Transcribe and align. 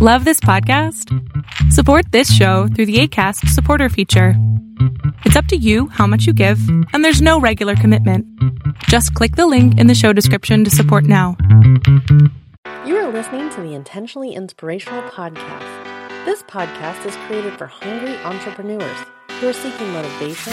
Love 0.00 0.24
this 0.24 0.38
podcast? 0.38 1.12
Support 1.72 2.12
this 2.12 2.32
show 2.32 2.68
through 2.68 2.86
the 2.86 3.00
ACAST 3.00 3.48
supporter 3.48 3.88
feature. 3.88 4.34
It's 5.24 5.34
up 5.34 5.46
to 5.46 5.56
you 5.56 5.88
how 5.88 6.06
much 6.06 6.24
you 6.24 6.32
give, 6.32 6.60
and 6.92 7.04
there's 7.04 7.20
no 7.20 7.40
regular 7.40 7.74
commitment. 7.74 8.24
Just 8.84 9.12
click 9.14 9.34
the 9.34 9.48
link 9.48 9.76
in 9.76 9.88
the 9.88 9.96
show 9.96 10.12
description 10.12 10.62
to 10.62 10.70
support 10.70 11.02
now. 11.02 11.36
You 12.86 12.96
are 12.96 13.10
listening 13.12 13.50
to 13.50 13.60
the 13.60 13.74
Intentionally 13.74 14.34
Inspirational 14.34 15.02
Podcast. 15.10 15.66
This 16.24 16.44
podcast 16.44 17.04
is 17.04 17.16
created 17.26 17.58
for 17.58 17.66
hungry 17.66 18.16
entrepreneurs 18.18 18.98
who 19.40 19.48
are 19.48 19.52
seeking 19.52 19.92
motivation, 19.92 20.52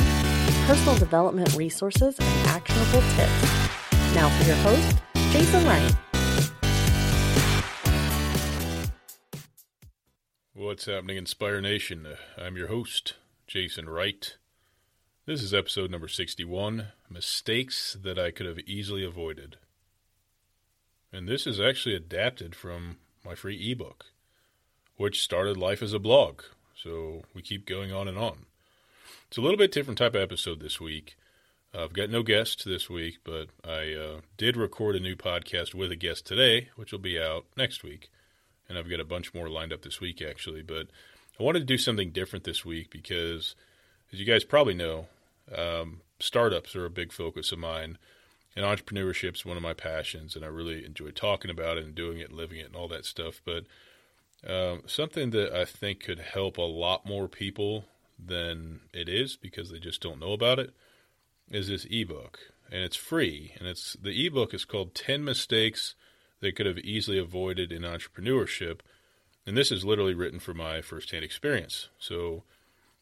personal 0.66 0.98
development 0.98 1.54
resources, 1.54 2.18
and 2.18 2.48
actionable 2.48 3.02
tips. 3.16 4.16
Now 4.16 4.28
for 4.40 4.48
your 4.48 4.56
host, 4.56 4.98
Jason 5.32 5.64
Wright. 5.66 5.96
What's 10.58 10.86
happening, 10.86 11.18
Inspire 11.18 11.60
Nation? 11.60 12.08
I'm 12.38 12.56
your 12.56 12.70
host, 12.70 13.16
Jason 13.46 13.90
Wright. 13.90 14.38
This 15.26 15.44
is 15.44 15.54
episode 15.54 15.92
number 15.92 16.08
61 16.08 16.94
Mistakes 17.10 17.98
That 18.02 18.18
I 18.18 18.32
Could 18.32 18.46
Have 18.46 18.60
Easily 18.60 19.04
Avoided. 19.04 19.58
And 21.12 21.28
this 21.28 21.46
is 21.46 21.60
actually 21.60 21.94
adapted 21.94 22.56
from 22.56 23.00
my 23.26 23.36
free 23.36 23.70
ebook, 23.70 24.06
which 24.96 25.22
started 25.22 25.58
life 25.58 25.84
as 25.84 25.92
a 25.92 26.00
blog. 26.00 26.44
So 26.74 27.24
we 27.34 27.42
keep 27.42 27.66
going 27.66 27.92
on 27.92 28.08
and 28.08 28.18
on. 28.18 28.46
It's 29.28 29.36
a 29.36 29.42
little 29.42 29.58
bit 29.58 29.74
different 29.74 29.98
type 29.98 30.16
of 30.16 30.22
episode 30.22 30.62
this 30.62 30.80
week. 30.80 31.18
I've 31.78 31.92
got 31.92 32.10
no 32.10 32.24
guest 32.24 32.64
this 32.64 32.90
week, 32.90 33.18
but 33.26 33.48
I 33.66 33.94
uh, 33.94 34.22
did 34.38 34.56
record 34.56 34.96
a 34.96 35.02
new 35.02 35.18
podcast 35.18 35.74
with 35.74 35.92
a 35.92 35.98
guest 35.98 36.26
today, 36.26 36.70
which 36.78 36.94
will 36.94 37.00
be 37.00 37.20
out 37.20 37.44
next 37.58 37.84
week 37.84 38.10
and 38.68 38.78
I've 38.78 38.90
got 38.90 39.00
a 39.00 39.06
bunch 39.06 39.34
more 39.34 39.50
lined 39.50 39.74
up 39.74 39.82
this 39.82 40.02
week 40.02 40.22
actually. 40.22 40.62
But 40.62 40.88
I 41.40 41.44
wanted 41.44 41.60
to 41.60 41.66
do 41.66 41.78
something 41.78 42.12
different 42.12 42.46
this 42.46 42.64
week 42.64 42.90
because, 42.90 43.56
as 44.14 44.20
you 44.20 44.26
guys 44.26 44.44
probably 44.44 44.74
know, 44.74 45.08
um, 45.56 46.02
startups 46.20 46.76
are 46.76 46.86
a 46.86 46.90
big 46.90 47.12
focus 47.12 47.52
of 47.52 47.60
mine, 47.60 47.98
and 48.56 48.66
entrepreneurship 48.66 49.36
is 49.36 49.46
one 49.46 49.58
of 49.58 49.64
my 49.64 49.74
passions, 49.74 50.36
and 50.36 50.46
I 50.46 50.48
really 50.48 50.86
enjoy 50.86 51.12
talking 51.12 51.52
about 51.52 51.78
it 51.78 51.84
and 51.84 51.94
doing 51.94 52.20
it, 52.20 52.30
and 52.30 52.38
living 52.38 52.60
it, 52.60 52.68
and 52.68 52.76
all 52.76 52.88
that 52.88 53.06
stuff. 53.06 53.42
But 53.44 53.66
um, 54.48 54.84
something 54.86 55.32
that 55.32 55.54
I 55.54 55.66
think 55.66 56.00
could 56.02 56.20
help 56.20 56.58
a 56.58 56.62
lot 56.62 57.06
more 57.06 57.28
people 57.28 57.86
than 58.18 58.80
it 58.94 59.10
is 59.10 59.36
because 59.36 59.72
they 59.72 59.80
just 59.80 60.02
don't 60.02 60.20
know 60.20 60.32
about 60.32 60.60
it 60.60 60.74
is 61.52 61.68
this 61.68 61.86
ebook, 61.92 62.40
and 62.72 62.82
it's 62.82 62.96
free, 62.96 63.54
and 63.60 63.68
it's 63.68 63.98
the 64.02 64.26
ebook 64.26 64.54
is 64.54 64.66
called 64.66 64.96
Ten 64.96 65.24
Mistakes 65.24 65.96
they 66.46 66.52
could 66.52 66.68
have 66.68 66.78
easily 66.78 67.18
avoided 67.18 67.72
in 67.72 67.82
entrepreneurship. 67.82 68.82
And 69.48 69.58
this 69.58 69.72
is 69.72 69.84
literally 69.84 70.14
written 70.14 70.40
from 70.40 70.58
my 70.58 70.80
firsthand 70.80 71.26
experience. 71.26 71.90
So 71.98 72.44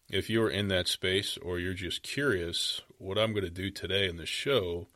if 0.10 0.30
you're 0.30 0.50
in 0.50 0.70
that 0.70 0.88
space 0.88 1.38
or 1.42 1.60
you're 1.60 1.74
just 1.74 2.04
curious, 2.04 2.80
what 3.00 3.18
I'm 3.18 3.34
going 3.34 3.44
to 3.44 3.50
do 3.50 3.70
today 3.70 4.08
in 4.08 4.16
the 4.16 4.26
show 4.26 4.88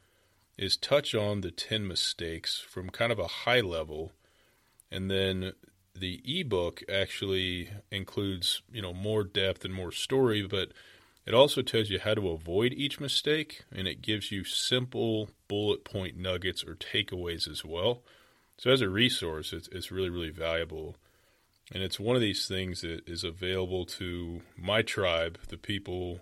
is 0.57 0.77
touch 0.77 1.13
on 1.13 1.41
the 1.41 1.51
10 1.51 1.85
mistakes 1.85 2.63
from 2.65 2.89
kind 2.89 3.11
of 3.11 3.19
a 3.19 3.27
high 3.27 3.59
level. 3.59 4.13
And 4.89 5.11
then 5.11 5.51
the 5.93 6.21
ebook 6.23 6.81
actually 6.89 7.69
includes, 7.91 8.61
you 8.71 8.81
know, 8.81 8.93
more 8.93 9.25
depth 9.25 9.65
and 9.65 9.73
more 9.73 9.91
story, 9.91 10.47
but 10.47 10.71
it 11.25 11.33
also 11.33 11.61
tells 11.61 11.89
you 11.89 11.99
how 11.99 12.13
to 12.13 12.29
avoid 12.29 12.71
each 12.71 13.01
mistake 13.01 13.65
and 13.73 13.89
it 13.89 14.01
gives 14.01 14.31
you 14.31 14.45
simple 14.45 15.31
bullet 15.49 15.83
point 15.83 16.15
nuggets 16.15 16.63
or 16.63 16.75
takeaways 16.75 17.45
as 17.45 17.65
well. 17.65 18.03
So 18.57 18.71
as 18.71 18.81
a 18.81 18.89
resource, 18.89 19.53
it's 19.53 19.67
it's 19.69 19.91
really 19.91 20.09
really 20.09 20.29
valuable, 20.29 20.95
and 21.73 21.83
it's 21.83 21.99
one 21.99 22.15
of 22.15 22.21
these 22.21 22.47
things 22.47 22.81
that 22.81 23.07
is 23.07 23.23
available 23.23 23.85
to 23.85 24.41
my 24.57 24.81
tribe, 24.81 25.37
the 25.49 25.57
people 25.57 26.21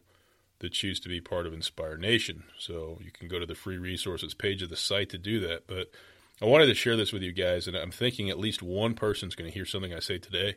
that 0.60 0.72
choose 0.72 1.00
to 1.02 1.10
be 1.10 1.20
part 1.20 1.46
of 1.46 1.54
Inspire 1.54 1.98
Nation. 1.98 2.44
So 2.58 3.00
you 3.04 3.12
can 3.12 3.28
go 3.28 3.40
to 3.40 3.46
the 3.46 3.56
free 3.56 3.78
resources 3.78 4.34
page 4.34 4.62
of 4.62 4.70
the 4.70 4.78
site 4.78 5.10
to 5.10 5.18
do 5.18 5.40
that. 5.42 5.68
But 5.68 5.92
I 6.42 6.46
wanted 6.46 6.68
to 6.68 6.74
share 6.74 6.96
this 6.96 7.14
with 7.14 7.22
you 7.22 7.32
guys, 7.32 7.68
and 7.68 7.76
I'm 7.76 7.92
thinking 7.92 8.30
at 8.30 8.40
least 8.40 8.62
one 8.62 8.94
person's 8.94 9.36
going 9.36 9.50
to 9.50 9.54
hear 9.54 9.66
something 9.66 9.94
I 9.94 10.00
say 10.00 10.18
today 10.18 10.56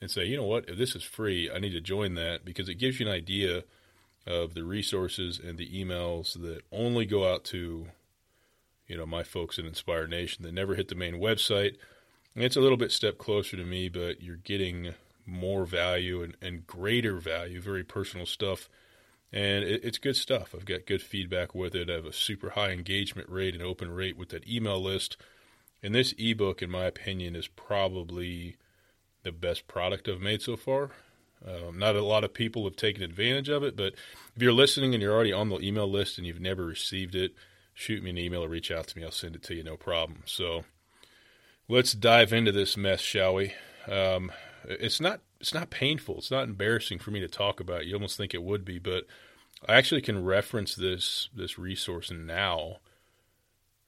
and 0.00 0.10
say, 0.10 0.24
you 0.24 0.36
know 0.36 0.46
what, 0.46 0.68
if 0.68 0.78
this 0.78 0.94
is 0.94 1.02
free, 1.02 1.50
I 1.50 1.58
need 1.58 1.72
to 1.72 1.80
join 1.80 2.14
that 2.14 2.44
because 2.44 2.68
it 2.68 2.76
gives 2.76 2.98
you 2.98 3.06
an 3.06 3.12
idea 3.12 3.64
of 4.26 4.54
the 4.54 4.64
resources 4.64 5.40
and 5.42 5.58
the 5.58 5.68
emails 5.68 6.40
that 6.40 6.62
only 6.72 7.06
go 7.06 7.30
out 7.30 7.44
to 7.44 7.88
you 8.90 8.96
know, 8.96 9.06
my 9.06 9.22
folks 9.22 9.56
at 9.56 9.64
Inspire 9.64 10.08
Nation 10.08 10.42
that 10.42 10.52
never 10.52 10.74
hit 10.74 10.88
the 10.88 10.96
main 10.96 11.14
website. 11.14 11.76
And 12.34 12.42
it's 12.42 12.56
a 12.56 12.60
little 12.60 12.76
bit 12.76 12.90
step 12.90 13.18
closer 13.18 13.56
to 13.56 13.64
me, 13.64 13.88
but 13.88 14.20
you're 14.20 14.36
getting 14.36 14.94
more 15.24 15.64
value 15.64 16.24
and, 16.24 16.36
and 16.42 16.66
greater 16.66 17.18
value, 17.18 17.60
very 17.60 17.84
personal 17.84 18.26
stuff. 18.26 18.68
And 19.32 19.62
it, 19.62 19.84
it's 19.84 19.98
good 19.98 20.16
stuff. 20.16 20.56
I've 20.56 20.64
got 20.64 20.86
good 20.86 21.02
feedback 21.02 21.54
with 21.54 21.76
it. 21.76 21.88
I 21.88 21.94
have 21.94 22.04
a 22.04 22.12
super 22.12 22.50
high 22.50 22.70
engagement 22.70 23.28
rate 23.28 23.54
and 23.54 23.62
open 23.62 23.92
rate 23.92 24.18
with 24.18 24.30
that 24.30 24.48
email 24.48 24.82
list. 24.82 25.16
And 25.84 25.94
this 25.94 26.12
ebook, 26.18 26.60
in 26.60 26.70
my 26.70 26.86
opinion, 26.86 27.36
is 27.36 27.46
probably 27.46 28.56
the 29.22 29.30
best 29.30 29.68
product 29.68 30.08
I've 30.08 30.20
made 30.20 30.42
so 30.42 30.56
far. 30.56 30.90
Um, 31.46 31.78
not 31.78 31.94
a 31.94 32.02
lot 32.02 32.24
of 32.24 32.34
people 32.34 32.64
have 32.64 32.76
taken 32.76 33.04
advantage 33.04 33.48
of 33.48 33.62
it, 33.62 33.76
but 33.76 33.94
if 34.34 34.42
you're 34.42 34.52
listening 34.52 34.94
and 34.94 35.02
you're 35.02 35.14
already 35.14 35.32
on 35.32 35.48
the 35.48 35.60
email 35.60 35.88
list 35.88 36.18
and 36.18 36.26
you've 36.26 36.40
never 36.40 36.64
received 36.64 37.14
it, 37.14 37.34
shoot 37.80 38.02
me 38.02 38.10
an 38.10 38.18
email 38.18 38.44
or 38.44 38.48
reach 38.48 38.70
out 38.70 38.86
to 38.88 38.98
me. 38.98 39.04
I'll 39.04 39.10
send 39.10 39.34
it 39.34 39.42
to 39.44 39.54
you, 39.54 39.64
no 39.64 39.76
problem. 39.76 40.22
So 40.26 40.64
let's 41.66 41.94
dive 41.94 42.32
into 42.32 42.52
this 42.52 42.76
mess, 42.76 43.00
shall 43.00 43.34
we? 43.34 43.54
Um, 43.88 44.30
it's 44.64 45.00
not 45.00 45.20
it's 45.40 45.54
not 45.54 45.70
painful. 45.70 46.18
It's 46.18 46.30
not 46.30 46.44
embarrassing 46.44 46.98
for 46.98 47.10
me 47.10 47.20
to 47.20 47.28
talk 47.28 47.58
about. 47.58 47.86
You 47.86 47.94
almost 47.94 48.18
think 48.18 48.34
it 48.34 48.42
would 48.42 48.66
be, 48.66 48.78
but 48.78 49.06
I 49.66 49.76
actually 49.76 50.02
can 50.02 50.22
reference 50.22 50.74
this 50.74 51.30
this 51.34 51.58
resource 51.58 52.10
now 52.10 52.76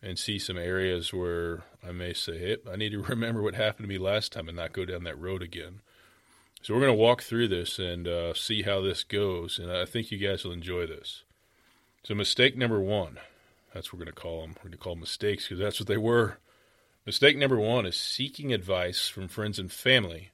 and 0.02 0.18
see 0.18 0.38
some 0.38 0.56
areas 0.56 1.12
where 1.12 1.62
I 1.86 1.92
may 1.92 2.14
say, 2.14 2.38
hey, 2.38 2.56
I 2.70 2.76
need 2.76 2.92
to 2.92 3.02
remember 3.08 3.42
what 3.42 3.54
happened 3.54 3.84
to 3.84 3.88
me 3.88 3.98
last 3.98 4.32
time 4.32 4.48
and 4.48 4.56
not 4.56 4.72
go 4.72 4.86
down 4.86 5.04
that 5.04 5.20
road 5.20 5.42
again. 5.42 5.82
So 6.62 6.72
we're 6.72 6.80
going 6.80 6.92
to 6.92 6.98
walk 6.98 7.22
through 7.22 7.48
this 7.48 7.78
and 7.78 8.08
uh, 8.08 8.34
see 8.34 8.62
how 8.62 8.80
this 8.80 9.04
goes, 9.04 9.58
and 9.58 9.70
I 9.70 9.84
think 9.84 10.10
you 10.10 10.18
guys 10.18 10.44
will 10.44 10.52
enjoy 10.52 10.86
this. 10.86 11.24
So 12.04 12.14
mistake 12.14 12.56
number 12.56 12.80
one 12.80 13.18
that's 13.74 13.92
what 13.92 13.98
we're 13.98 14.04
going 14.04 14.14
to 14.14 14.20
call 14.20 14.40
them. 14.42 14.54
We're 14.58 14.68
going 14.68 14.72
to 14.72 14.78
call 14.78 14.94
them 14.94 15.00
mistakes 15.00 15.44
because 15.44 15.60
that's 15.60 15.80
what 15.80 15.88
they 15.88 15.96
were. 15.96 16.38
Mistake 17.04 17.36
number 17.36 17.58
one 17.58 17.84
is 17.86 17.98
seeking 17.98 18.52
advice 18.52 19.08
from 19.08 19.28
friends 19.28 19.58
and 19.58 19.72
family 19.72 20.30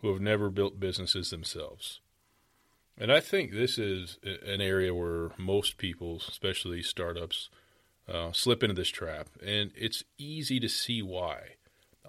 who 0.00 0.12
have 0.12 0.20
never 0.20 0.50
built 0.50 0.80
businesses 0.80 1.30
themselves. 1.30 2.00
And 2.98 3.12
I 3.12 3.20
think 3.20 3.52
this 3.52 3.78
is 3.78 4.18
an 4.22 4.60
area 4.60 4.94
where 4.94 5.30
most 5.36 5.78
people, 5.78 6.20
especially 6.28 6.82
startups, 6.82 7.48
uh, 8.08 8.32
slip 8.32 8.62
into 8.62 8.74
this 8.74 8.88
trap. 8.88 9.28
And 9.44 9.72
it's 9.76 10.04
easy 10.18 10.60
to 10.60 10.68
see 10.68 11.02
why. 11.02 11.56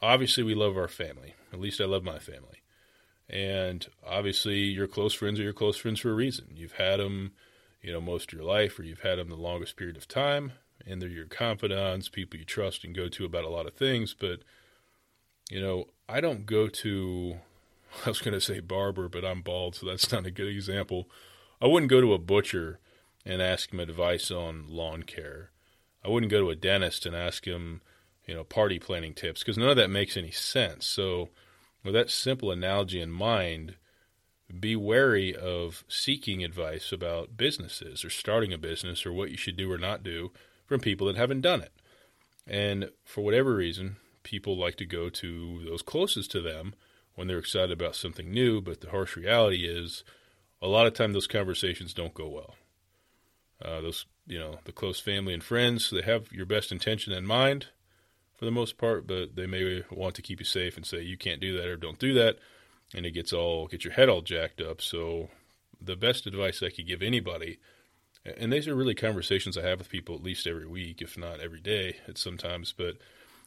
Obviously, 0.01 0.43
we 0.43 0.55
love 0.55 0.77
our 0.77 0.87
family. 0.87 1.33
At 1.53 1.59
least 1.59 1.81
I 1.81 1.85
love 1.85 2.03
my 2.03 2.19
family. 2.19 2.61
And 3.29 3.87
obviously, 4.05 4.59
your 4.59 4.87
close 4.87 5.13
friends 5.13 5.39
are 5.39 5.43
your 5.43 5.53
close 5.53 5.77
friends 5.77 5.99
for 5.99 6.11
a 6.11 6.15
reason. 6.15 6.47
You've 6.55 6.73
had 6.73 6.99
them 6.99 7.31
you 7.85 7.91
know, 7.91 8.01
most 8.01 8.33
of 8.33 8.39
your 8.39 8.47
life, 8.47 8.79
or 8.79 8.83
you've 8.83 9.01
had 9.01 9.19
them 9.19 9.29
the 9.29 9.35
longest 9.35 9.77
period 9.77 9.95
of 9.95 10.07
time, 10.07 10.53
and 10.87 10.99
they're 10.99 11.07
your 11.07 11.27
confidants, 11.27 12.09
people 12.09 12.39
you 12.39 12.43
trust 12.43 12.83
and 12.83 12.95
go 12.95 13.07
to 13.07 13.25
about 13.25 13.43
a 13.43 13.49
lot 13.49 13.67
of 13.67 13.75
things. 13.75 14.15
But, 14.19 14.39
you 15.51 15.61
know, 15.61 15.85
I 16.09 16.19
don't 16.19 16.47
go 16.47 16.67
to, 16.67 17.35
I 18.05 18.09
was 18.09 18.21
going 18.21 18.33
to 18.33 18.41
say 18.41 18.59
barber, 18.59 19.07
but 19.07 19.23
I'm 19.23 19.43
bald, 19.43 19.75
so 19.75 19.85
that's 19.85 20.11
not 20.11 20.25
a 20.25 20.31
good 20.31 20.47
example. 20.47 21.07
I 21.61 21.67
wouldn't 21.67 21.91
go 21.91 22.01
to 22.01 22.13
a 22.13 22.17
butcher 22.17 22.79
and 23.23 23.39
ask 23.39 23.71
him 23.71 23.79
advice 23.79 24.31
on 24.31 24.65
lawn 24.67 25.03
care. 25.03 25.51
I 26.03 26.09
wouldn't 26.09 26.31
go 26.31 26.39
to 26.39 26.49
a 26.49 26.55
dentist 26.55 27.05
and 27.05 27.15
ask 27.15 27.45
him, 27.45 27.81
you 28.25 28.33
know, 28.33 28.43
party 28.43 28.79
planning 28.79 29.13
tips 29.13 29.41
because 29.41 29.59
none 29.59 29.69
of 29.69 29.77
that 29.77 29.91
makes 29.91 30.17
any 30.17 30.31
sense. 30.31 30.87
So, 30.87 31.29
with 31.83 31.93
that 31.93 32.09
simple 32.09 32.49
analogy 32.49 32.99
in 32.99 33.11
mind, 33.11 33.75
be 34.59 34.75
wary 34.75 35.35
of 35.35 35.83
seeking 35.87 36.43
advice 36.43 36.91
about 36.91 37.37
businesses 37.37 38.05
or 38.05 38.09
starting 38.09 38.53
a 38.53 38.57
business 38.57 39.05
or 39.05 39.11
what 39.11 39.31
you 39.31 39.37
should 39.37 39.57
do 39.57 39.71
or 39.71 39.77
not 39.77 40.03
do 40.03 40.31
from 40.65 40.79
people 40.79 41.07
that 41.07 41.15
haven't 41.15 41.41
done 41.41 41.61
it. 41.61 41.71
And 42.47 42.89
for 43.03 43.23
whatever 43.23 43.55
reason, 43.55 43.97
people 44.23 44.57
like 44.57 44.75
to 44.77 44.85
go 44.85 45.09
to 45.09 45.63
those 45.65 45.81
closest 45.81 46.31
to 46.31 46.41
them 46.41 46.75
when 47.15 47.27
they're 47.27 47.39
excited 47.39 47.71
about 47.71 47.95
something 47.95 48.31
new, 48.31 48.61
but 48.61 48.81
the 48.81 48.91
harsh 48.91 49.15
reality 49.15 49.65
is 49.65 50.03
a 50.61 50.67
lot 50.67 50.85
of 50.85 50.93
time 50.93 51.13
those 51.13 51.27
conversations 51.27 51.93
don't 51.93 52.13
go 52.13 52.27
well. 52.27 52.55
Uh, 53.63 53.81
those, 53.81 54.05
you 54.27 54.37
know, 54.37 54.59
the 54.65 54.71
close 54.71 54.99
family 54.99 55.33
and 55.33 55.43
friends, 55.43 55.89
they 55.89 56.01
have 56.01 56.31
your 56.31 56.45
best 56.45 56.71
intention 56.71 57.13
in 57.13 57.25
mind 57.25 57.67
for 58.37 58.45
the 58.45 58.51
most 58.51 58.77
part, 58.77 59.07
but 59.07 59.35
they 59.35 59.47
may 59.47 59.83
want 59.89 60.13
to 60.15 60.21
keep 60.21 60.39
you 60.39 60.45
safe 60.45 60.75
and 60.75 60.85
say 60.85 61.01
you 61.01 61.17
can't 61.17 61.41
do 61.41 61.55
that 61.57 61.67
or 61.67 61.77
don't 61.77 61.99
do 61.99 62.13
that 62.13 62.37
and 62.95 63.05
it 63.05 63.11
gets 63.11 63.33
all 63.33 63.67
get 63.67 63.83
your 63.83 63.93
head 63.93 64.09
all 64.09 64.21
jacked 64.21 64.61
up. 64.61 64.81
So 64.81 65.29
the 65.81 65.95
best 65.95 66.25
advice 66.25 66.63
I 66.63 66.69
could 66.69 66.87
give 66.87 67.01
anybody, 67.01 67.59
and 68.25 68.51
these 68.51 68.67
are 68.67 68.75
really 68.75 68.95
conversations 68.95 69.57
I 69.57 69.67
have 69.67 69.79
with 69.79 69.89
people 69.89 70.15
at 70.15 70.23
least 70.23 70.47
every 70.47 70.65
week, 70.65 71.01
if 71.01 71.17
not 71.17 71.41
every 71.41 71.59
day, 71.59 71.97
at 72.07 72.17
sometimes. 72.17 72.73
But 72.75 72.95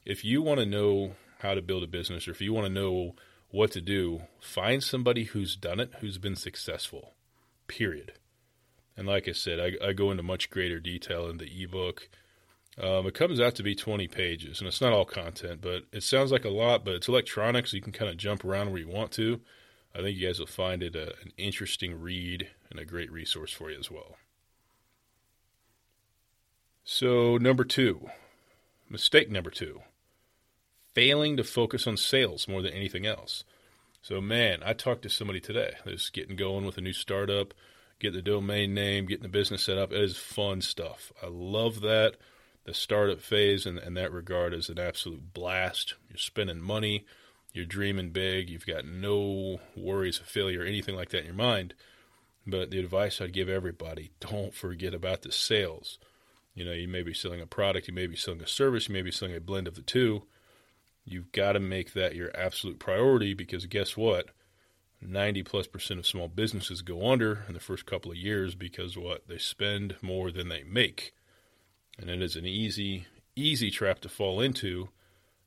if 0.05 0.25
you 0.25 0.43
want 0.43 0.61
to 0.61 0.67
know 0.67 1.15
how 1.41 1.55
to 1.55 1.63
build 1.63 1.83
a 1.83 1.89
business, 1.89 2.29
or 2.29 2.33
if 2.33 2.41
you 2.41 2.53
want 2.53 2.67
to 2.67 2.73
know 2.73 3.15
what 3.51 3.73
to 3.73 3.81
do, 3.81 4.23
find 4.41 4.83
somebody 4.83 5.25
who's 5.25 5.57
done 5.57 5.81
it, 5.81 5.93
who's 6.01 6.19
been 6.19 6.37
successful. 6.37 7.15
Period. 7.67 8.13
And 8.97 9.07
like 9.07 9.29
I 9.29 9.33
said, 9.33 9.59
I, 9.61 9.89
I 9.89 9.93
go 9.93 10.11
into 10.11 10.23
much 10.23 10.51
greater 10.51 10.81
detail 10.81 11.29
in 11.29 11.39
the 11.39 11.51
ebook. 11.63 12.09
Um, 12.81 13.07
it 13.07 13.15
comes 13.15 13.41
out 13.41 13.57
to 13.57 13.63
be 13.63 13.75
20 13.75 14.07
pages, 14.07 14.61
and 14.61 14.69
it's 14.69 14.81
not 14.81 14.93
all 14.93 15.05
content, 15.05 15.61
but 15.61 15.85
it 15.93 16.03
sounds 16.05 16.31
like 16.31 16.45
a 16.45 16.51
lot, 16.51 16.85
but 16.85 16.95
it's 16.95 17.09
electronic, 17.09 17.67
so 17.67 17.77
you 17.77 17.83
can 17.83 17.93
kind 17.93 18.11
of 18.11 18.17
jump 18.17 18.45
around 18.45 18.71
where 18.71 18.81
you 18.81 18.89
want 18.89 19.11
to. 19.13 19.41
I 19.95 20.03
think 20.03 20.17
you 20.17 20.27
guys 20.27 20.39
will 20.39 20.47
find 20.47 20.83
it 20.83 20.95
a, 20.95 21.09
an 21.23 21.33
interesting 21.37 22.01
read 22.01 22.49
and 22.71 22.79
a 22.79 22.85
great 22.85 23.11
resource 23.11 23.53
for 23.53 23.71
you 23.71 23.79
as 23.79 23.91
well. 23.91 24.17
So, 26.85 27.37
number 27.37 27.65
two, 27.65 28.09
mistake 28.89 29.31
number 29.31 29.51
two 29.51 29.83
failing 30.95 31.37
to 31.37 31.45
focus 31.45 31.87
on 31.87 31.97
sales 31.97 32.49
more 32.49 32.61
than 32.61 32.73
anything 32.73 33.07
else. 33.07 33.45
So, 34.03 34.21
man, 34.21 34.61
I 34.65 34.73
talked 34.73 35.03
to 35.03 35.09
somebody 35.09 35.39
today 35.39 35.75
that's 35.85 36.11
getting 36.11 36.35
going 36.35 36.65
with 36.65 36.79
a 36.79 36.81
new 36.81 36.93
startup, 36.93 37.55
getting 38.01 38.17
the 38.17 38.23
domain 38.23 38.75
name, 38.75 39.07
getting 39.07 39.23
the 39.23 39.29
business 39.29 39.65
set 39.65 39.79
up. 39.79 39.93
It 39.93 40.01
is 40.01 40.17
fun 40.17 40.61
stuff. 40.61 41.13
I 41.23 41.27
love 41.31 41.83
that. 41.83 42.17
The 42.69 42.75
startup 42.75 43.23
phase 43.23 43.65
in, 43.65 43.79
in 43.79 43.95
that 43.95 44.13
regard 44.13 44.53
is 44.53 44.69
an 44.69 44.79
absolute 44.79 45.33
blast. 45.33 45.95
You're 46.11 46.19
spending 46.19 46.61
money, 46.61 47.07
you're 47.55 47.65
dreaming 47.65 48.11
big, 48.11 48.51
you've 48.51 48.67
got 48.67 48.85
no 48.85 49.59
worries 49.75 50.21
of 50.21 50.27
failure 50.27 50.61
or 50.61 50.67
anything 50.67 50.95
like 50.95 51.09
that 51.09 51.21
in 51.21 51.25
your 51.25 51.35
mind. 51.35 51.73
But 52.47 52.71
the 52.71 52.79
advice 52.79 53.23
I'd 53.23 53.33
give 53.33 53.49
everybody 53.49 54.11
don't 54.21 54.53
forget 54.53 54.93
about 54.93 55.23
the 55.23 55.33
sales. 55.33 55.99
You 56.55 56.67
know, 56.67 56.73
you 56.73 56.89
may 56.89 57.03
be 57.03 57.15
selling 57.15 57.41
a 57.41 57.47
product, 57.47 57.89
you 57.89 57.95
may 57.95 58.07
be 58.07 58.17
selling 58.17 58.43
a 58.43 58.47
service, 58.47 58.87
you 58.87 58.93
may 58.93 59.01
be 59.01 59.13
selling 59.13 59.35
a 59.35 59.41
blend 59.41 59.67
of 59.67 59.75
the 59.75 59.81
two 59.81 60.25
You've 61.07 61.33
got 61.33 61.53
to 61.53 61.61
make 61.61 61.95
that 61.95 62.15
your 62.15 62.31
absolute 62.37 62.79
priority 62.79 63.33
because 63.33 63.65
guess 63.65 63.97
what? 63.97 64.27
90 65.01 65.43
plus 65.43 65.67
percent 65.67 66.01
of 66.01 66.07
small 66.07 66.29
businesses 66.29 66.83
go 66.83 67.11
under 67.11 67.45
in 67.49 67.55
the 67.55 67.61
first 67.61 67.87
couple 67.87 68.11
of 68.11 68.19
years 68.19 68.55
because 68.55 68.95
what? 68.95 69.27
They 69.27 69.39
spend 69.39 69.97
more 70.03 70.31
than 70.31 70.51
they 70.51 70.65
make. 70.65 71.15
And 71.99 72.09
it 72.09 72.23
is 72.23 72.37
an 72.37 72.47
easy, 72.47 73.07
easy 73.35 73.71
trap 73.71 74.01
to 74.01 74.09
fall 74.09 74.41
into 74.41 74.91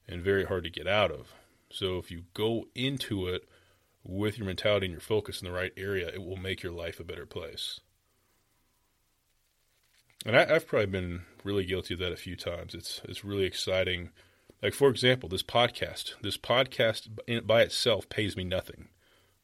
and 0.07 0.21
very 0.21 0.45
hard 0.45 0.63
to 0.65 0.69
get 0.69 0.87
out 0.87 1.11
of. 1.11 1.33
So 1.71 1.97
if 1.97 2.11
you 2.11 2.23
go 2.33 2.65
into 2.75 3.27
it 3.27 3.47
with 4.03 4.37
your 4.37 4.47
mentality 4.47 4.87
and 4.87 4.93
your 4.93 5.01
focus 5.01 5.41
in 5.41 5.47
the 5.47 5.53
right 5.53 5.71
area, 5.77 6.09
it 6.09 6.23
will 6.23 6.37
make 6.37 6.63
your 6.63 6.73
life 6.73 6.99
a 6.99 7.05
better 7.05 7.25
place. 7.25 7.79
And 10.25 10.35
I, 10.35 10.45
have 10.45 10.67
probably 10.67 10.87
been 10.87 11.21
really 11.43 11.65
guilty 11.65 11.93
of 11.93 11.99
that 12.01 12.11
a 12.11 12.17
few 12.17 12.35
times. 12.35 12.75
It's 12.75 13.01
it's 13.05 13.23
really 13.23 13.45
exciting 13.45 14.09
like, 14.61 14.73
for 14.75 14.89
example, 14.89 15.27
this 15.27 15.43
podcast. 15.43 16.13
This 16.21 16.37
podcast 16.37 17.47
by 17.47 17.61
itself 17.63 18.07
pays 18.09 18.37
me 18.37 18.43
nothing, 18.43 18.89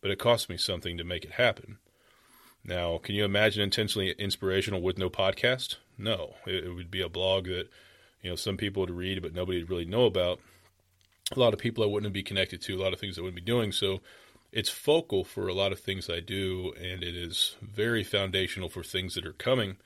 but 0.01 0.11
it 0.11 0.19
costs 0.19 0.47
me 0.47 0.57
something 0.57 0.97
to 0.97 1.03
make 1.03 1.25
it 1.25 1.33
happen. 1.33 1.79
Now, 2.63 2.99
can 2.99 3.15
you 3.15 3.25
imagine 3.25 3.63
intentionally 3.63 4.11
inspirational 4.19 4.81
with 4.81 4.97
no 4.97 5.09
podcast? 5.09 5.77
No, 5.97 6.35
it, 6.45 6.65
it 6.65 6.73
would 6.73 6.91
be 6.91 7.01
a 7.01 7.09
blog 7.09 7.45
that 7.45 7.69
you 8.21 8.29
know 8.29 8.35
some 8.35 8.57
people 8.57 8.81
would 8.81 8.91
read, 8.91 9.21
but 9.21 9.33
nobody 9.33 9.59
would 9.59 9.69
really 9.69 9.85
know 9.85 10.05
about. 10.05 10.39
A 11.35 11.39
lot 11.39 11.53
of 11.53 11.59
people 11.59 11.83
I 11.83 11.87
wouldn't 11.87 12.13
be 12.13 12.23
connected 12.23 12.61
to, 12.61 12.75
a 12.75 12.81
lot 12.81 12.93
of 12.93 12.99
things 12.99 13.17
I 13.17 13.21
wouldn't 13.21 13.35
be 13.35 13.41
doing. 13.41 13.71
So, 13.71 13.99
it's 14.51 14.69
focal 14.69 15.23
for 15.23 15.47
a 15.47 15.53
lot 15.53 15.71
of 15.71 15.79
things 15.79 16.09
I 16.09 16.19
do, 16.19 16.73
and 16.79 17.03
it 17.03 17.15
is 17.15 17.55
very 17.61 18.03
foundational 18.03 18.69
for 18.69 18.83
things 18.83 19.15
that 19.15 19.25
are 19.25 19.33
coming. 19.33 19.77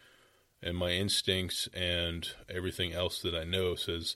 And 0.63 0.78
my 0.78 0.92
instincts 0.92 1.68
and 1.74 2.28
everything 2.48 2.94
else 2.94 3.19
that 3.24 3.34
I 3.34 3.44
know 3.44 3.74
says 3.74 4.16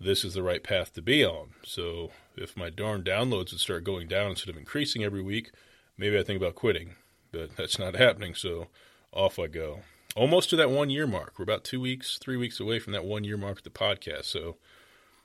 this 0.00 0.24
is 0.24 0.34
the 0.34 0.42
right 0.42 0.62
path 0.62 0.92
to 0.94 1.02
be 1.02 1.24
on. 1.24 1.50
So 1.64 2.10
if 2.36 2.56
my 2.56 2.68
darn 2.70 3.02
downloads 3.04 3.52
would 3.52 3.60
start 3.60 3.84
going 3.84 4.08
down 4.08 4.30
instead 4.30 4.50
of 4.50 4.56
increasing 4.56 5.04
every 5.04 5.22
week, 5.22 5.52
maybe 5.96 6.18
I 6.18 6.24
think 6.24 6.40
about 6.40 6.56
quitting. 6.56 6.96
But 7.30 7.56
that's 7.56 7.78
not 7.78 7.94
happening, 7.94 8.34
so 8.34 8.68
off 9.12 9.38
I 9.38 9.46
go. 9.46 9.80
Almost 10.14 10.50
to 10.50 10.56
that 10.56 10.70
one 10.70 10.90
year 10.90 11.06
mark. 11.06 11.34
We're 11.38 11.42
about 11.42 11.64
two 11.64 11.80
weeks, 11.80 12.18
three 12.18 12.36
weeks 12.36 12.60
away 12.60 12.78
from 12.78 12.92
that 12.92 13.04
one 13.04 13.24
year 13.24 13.36
mark 13.36 13.58
of 13.58 13.64
the 13.64 13.70
podcast. 13.70 14.24
So 14.24 14.56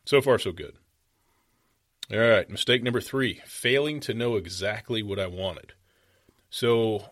so 0.05 0.21
far 0.21 0.39
so 0.39 0.51
good. 0.51 0.75
All 2.11 2.17
right, 2.17 2.49
mistake 2.49 2.81
number 2.81 3.01
three, 3.01 3.41
failing 3.45 3.99
to 4.01 4.15
know 4.15 4.35
exactly 4.35 5.03
what 5.03 5.19
I 5.19 5.27
wanted. 5.27 5.73
So 6.49 7.11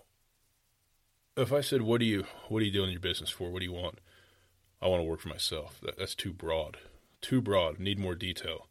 if 1.35 1.53
I 1.53 1.61
said, 1.61 1.83
What 1.83 1.99
do 1.99 2.05
you 2.05 2.25
what 2.49 2.61
are 2.61 2.65
you 2.65 2.71
doing 2.71 2.91
your 2.91 2.99
business 2.99 3.29
for? 3.29 3.51
What 3.51 3.59
do 3.59 3.65
you 3.65 3.73
want? 3.73 3.99
I 4.81 4.87
want 4.87 5.01
to 5.01 5.09
work 5.09 5.19
for 5.19 5.29
myself. 5.29 5.79
That, 5.83 5.97
that's 5.97 6.15
too 6.15 6.33
broad 6.33 6.77
too 7.21 7.41
broad, 7.41 7.79
need 7.79 7.99
more 7.99 8.15
detail. 8.15 8.67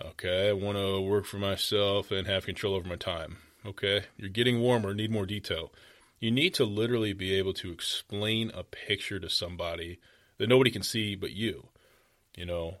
Okay, 0.00 0.48
I 0.48 0.52
want 0.52 0.76
to 0.76 1.00
work 1.00 1.24
for 1.24 1.38
myself 1.38 2.10
and 2.10 2.26
have 2.26 2.46
control 2.46 2.74
over 2.74 2.88
my 2.88 2.96
time. 2.96 3.38
Okay, 3.64 4.04
you're 4.16 4.28
getting 4.28 4.60
warmer, 4.60 4.94
need 4.94 5.10
more 5.10 5.26
detail. 5.26 5.72
You 6.24 6.30
need 6.30 6.54
to 6.54 6.64
literally 6.64 7.12
be 7.12 7.34
able 7.34 7.52
to 7.52 7.70
explain 7.70 8.50
a 8.54 8.62
picture 8.64 9.20
to 9.20 9.28
somebody 9.28 9.98
that 10.38 10.48
nobody 10.48 10.70
can 10.70 10.82
see 10.82 11.16
but 11.16 11.32
you. 11.32 11.68
You 12.34 12.46
know, 12.46 12.78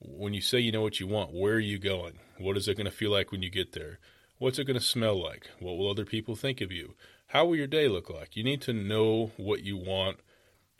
when 0.00 0.34
you 0.34 0.40
say 0.40 0.58
you 0.58 0.72
know 0.72 0.82
what 0.82 0.98
you 0.98 1.06
want, 1.06 1.32
where 1.32 1.54
are 1.54 1.60
you 1.60 1.78
going? 1.78 2.18
What 2.38 2.56
is 2.56 2.66
it 2.66 2.76
going 2.76 2.86
to 2.86 2.90
feel 2.90 3.12
like 3.12 3.30
when 3.30 3.44
you 3.44 3.48
get 3.48 3.74
there? 3.74 4.00
What's 4.38 4.58
it 4.58 4.64
going 4.64 4.76
to 4.76 4.84
smell 4.84 5.22
like? 5.22 5.48
What 5.60 5.78
will 5.78 5.88
other 5.88 6.04
people 6.04 6.34
think 6.34 6.60
of 6.60 6.72
you? 6.72 6.96
How 7.28 7.44
will 7.44 7.54
your 7.54 7.68
day 7.68 7.86
look 7.86 8.10
like? 8.10 8.34
You 8.34 8.42
need 8.42 8.60
to 8.62 8.72
know 8.72 9.30
what 9.36 9.62
you 9.62 9.76
want 9.76 10.16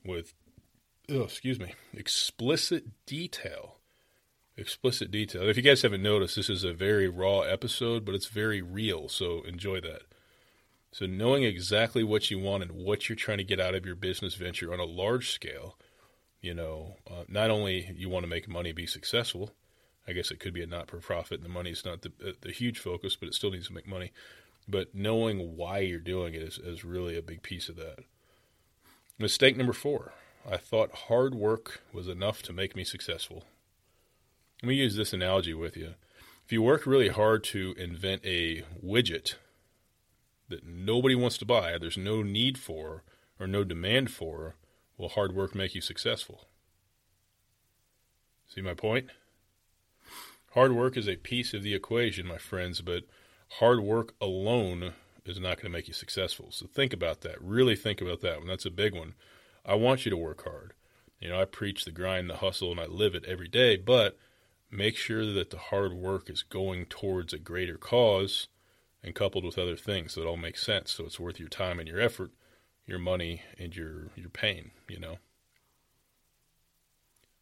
with 0.04 0.34
oh, 1.08 1.22
excuse 1.22 1.60
me, 1.60 1.74
explicit 1.94 2.86
detail. 3.06 3.76
Explicit 4.56 5.12
detail. 5.12 5.48
If 5.48 5.56
you 5.56 5.62
guys 5.62 5.82
haven't 5.82 6.02
noticed, 6.02 6.34
this 6.34 6.50
is 6.50 6.64
a 6.64 6.72
very 6.72 7.08
raw 7.08 7.42
episode, 7.42 8.04
but 8.04 8.16
it's 8.16 8.26
very 8.26 8.60
real, 8.60 9.08
so 9.08 9.42
enjoy 9.42 9.80
that. 9.82 10.02
So, 10.92 11.06
knowing 11.06 11.44
exactly 11.44 12.02
what 12.02 12.30
you 12.30 12.38
want 12.40 12.64
and 12.64 12.72
what 12.72 13.08
you're 13.08 13.16
trying 13.16 13.38
to 13.38 13.44
get 13.44 13.60
out 13.60 13.74
of 13.74 13.86
your 13.86 13.94
business 13.94 14.34
venture 14.34 14.72
on 14.72 14.80
a 14.80 14.84
large 14.84 15.30
scale, 15.30 15.76
you 16.40 16.52
know, 16.52 16.96
uh, 17.08 17.24
not 17.28 17.50
only 17.50 17.92
you 17.96 18.08
want 18.08 18.24
to 18.24 18.30
make 18.30 18.48
money, 18.48 18.72
be 18.72 18.86
successful. 18.86 19.52
I 20.08 20.12
guess 20.12 20.30
it 20.30 20.40
could 20.40 20.54
be 20.54 20.62
a 20.62 20.66
not 20.66 20.90
for 20.90 20.98
profit, 20.98 21.38
and 21.38 21.44
the 21.44 21.52
money 21.52 21.70
is 21.70 21.84
not 21.84 22.02
the, 22.02 22.12
uh, 22.26 22.32
the 22.40 22.50
huge 22.50 22.78
focus, 22.78 23.14
but 23.14 23.28
it 23.28 23.34
still 23.34 23.52
needs 23.52 23.68
to 23.68 23.74
make 23.74 23.86
money. 23.86 24.10
But 24.66 24.94
knowing 24.94 25.56
why 25.56 25.80
you're 25.80 26.00
doing 26.00 26.34
it 26.34 26.42
is, 26.42 26.58
is 26.58 26.84
really 26.84 27.16
a 27.16 27.22
big 27.22 27.42
piece 27.42 27.68
of 27.68 27.76
that. 27.76 28.00
Mistake 29.18 29.56
number 29.56 29.72
four 29.72 30.12
I 30.50 30.56
thought 30.56 31.06
hard 31.08 31.34
work 31.34 31.82
was 31.92 32.08
enough 32.08 32.42
to 32.42 32.52
make 32.52 32.74
me 32.74 32.82
successful. 32.82 33.44
Let 34.62 34.68
me 34.68 34.74
use 34.74 34.96
this 34.96 35.12
analogy 35.12 35.54
with 35.54 35.76
you. 35.76 35.94
If 36.44 36.52
you 36.52 36.62
work 36.62 36.86
really 36.86 37.08
hard 37.08 37.44
to 37.44 37.74
invent 37.78 38.24
a 38.24 38.64
widget 38.84 39.34
that 40.50 40.66
nobody 40.66 41.14
wants 41.14 41.38
to 41.38 41.44
buy, 41.44 41.78
there's 41.78 41.96
no 41.96 42.22
need 42.22 42.58
for, 42.58 43.02
or 43.38 43.46
no 43.46 43.64
demand 43.64 44.10
for, 44.10 44.56
will 44.98 45.08
hard 45.08 45.34
work 45.34 45.54
make 45.54 45.74
you 45.74 45.80
successful? 45.80 46.46
See 48.54 48.60
my 48.60 48.74
point? 48.74 49.10
Hard 50.52 50.72
work 50.72 50.96
is 50.96 51.08
a 51.08 51.16
piece 51.16 51.54
of 51.54 51.62
the 51.62 51.74
equation, 51.74 52.26
my 52.26 52.38
friends, 52.38 52.80
but 52.80 53.04
hard 53.60 53.80
work 53.80 54.14
alone 54.20 54.94
is 55.24 55.38
not 55.38 55.56
going 55.56 55.70
to 55.72 55.78
make 55.78 55.86
you 55.86 55.94
successful. 55.94 56.48
So 56.50 56.66
think 56.66 56.92
about 56.92 57.20
that. 57.20 57.40
Really 57.40 57.76
think 57.76 58.00
about 58.00 58.20
that 58.22 58.38
one. 58.38 58.48
That's 58.48 58.66
a 58.66 58.70
big 58.70 58.94
one. 58.94 59.14
I 59.64 59.74
want 59.74 60.04
you 60.04 60.10
to 60.10 60.16
work 60.16 60.42
hard. 60.44 60.72
You 61.20 61.28
know, 61.28 61.40
I 61.40 61.44
preach 61.44 61.84
the 61.84 61.92
grind, 61.92 62.28
the 62.28 62.38
hustle, 62.38 62.72
and 62.72 62.80
I 62.80 62.86
live 62.86 63.14
it 63.14 63.24
every 63.26 63.48
day, 63.48 63.76
but 63.76 64.18
make 64.70 64.96
sure 64.96 65.24
that 65.32 65.50
the 65.50 65.58
hard 65.58 65.92
work 65.92 66.28
is 66.28 66.42
going 66.42 66.86
towards 66.86 67.32
a 67.32 67.38
greater 67.38 67.76
cause 67.76 68.48
and 69.02 69.14
coupled 69.14 69.44
with 69.44 69.58
other 69.58 69.76
things 69.76 70.12
so 70.12 70.24
all 70.24 70.36
makes 70.36 70.64
sense. 70.64 70.92
So 70.92 71.04
it's 71.04 71.20
worth 71.20 71.40
your 71.40 71.48
time 71.48 71.78
and 71.78 71.88
your 71.88 72.00
effort, 72.00 72.30
your 72.86 72.98
money, 72.98 73.42
and 73.58 73.74
your, 73.74 74.08
your 74.14 74.28
pain, 74.30 74.72
you 74.88 74.98
know. 74.98 75.18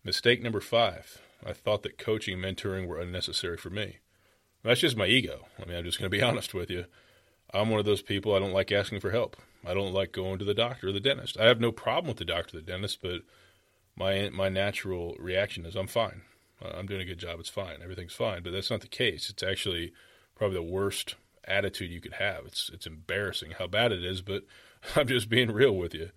Mistake 0.05 0.43
number 0.43 0.61
five 0.61 1.21
I 1.45 1.53
thought 1.53 1.85
that 1.85 1.99
coaching 1.99 2.43
and 2.43 2.57
mentoring 2.57 2.87
were 2.87 3.00
unnecessary 3.00 3.57
for 3.57 3.71
me. 3.71 3.99
That's 4.65 4.81
just 4.81 4.97
my 4.97 5.07
ego. 5.07 5.47
I 5.61 5.67
mean, 5.67 5.77
I'm 5.77 5.85
just 5.85 5.99
going 5.99 6.11
to 6.11 6.17
be 6.17 6.23
honest 6.29 6.53
with 6.53 6.69
you. 6.69 6.87
I'm 7.55 7.71
one 7.71 7.79
of 7.81 7.87
those 7.87 8.03
people, 8.03 8.35
I 8.35 8.41
don't 8.41 8.53
like 8.53 8.73
asking 8.73 9.00
for 9.00 9.11
help. 9.11 9.37
I 9.65 9.75
don't 9.75 9.95
like 9.95 10.12
going 10.12 10.38
to 10.38 10.45
the 10.45 10.55
doctor 10.55 10.88
or 10.88 10.93
the 10.93 11.00
dentist. 11.00 11.38
I 11.38 11.47
have 11.47 11.61
no 11.61 11.73
problem 11.73 12.09
with 12.09 12.19
the 12.19 12.25
doctor 12.25 12.57
or 12.57 12.61
the 12.61 12.67
dentist, 12.67 12.99
but 13.03 13.23
my 13.97 14.31
my 14.31 14.49
natural 14.49 15.17
reaction 15.19 15.67
is 15.67 15.75
I'm 15.75 15.87
fine. 15.87 16.23
Uh, 16.62 16.71
I'm 16.75 16.87
doing 16.87 17.00
a 17.00 17.05
good 17.05 17.19
job. 17.19 17.41
It's 17.41 17.49
fine. 17.49 17.83
Everything's 17.83 18.15
fine. 18.15 18.43
But 18.43 18.53
that's 18.53 18.71
not 18.71 18.81
the 18.81 18.88
case. 18.88 19.31
It's 19.31 19.43
actually 19.43 19.93
probably 20.37 20.57
the 20.57 20.62
worst 20.62 21.17
attitude 21.49 21.90
you 21.90 22.00
could 22.00 22.14
have. 22.14 22.47
It's 22.47 22.71
it's 22.73 22.87
embarrassing 22.87 23.52
how 23.59 23.67
bad 23.67 23.93
it 23.93 24.05
is, 24.05 24.23
but 24.23 24.45
I'm 24.97 25.07
just 25.07 25.28
being 25.28 25.50
real 25.50 25.76
with 25.76 25.95
you. 25.95 26.11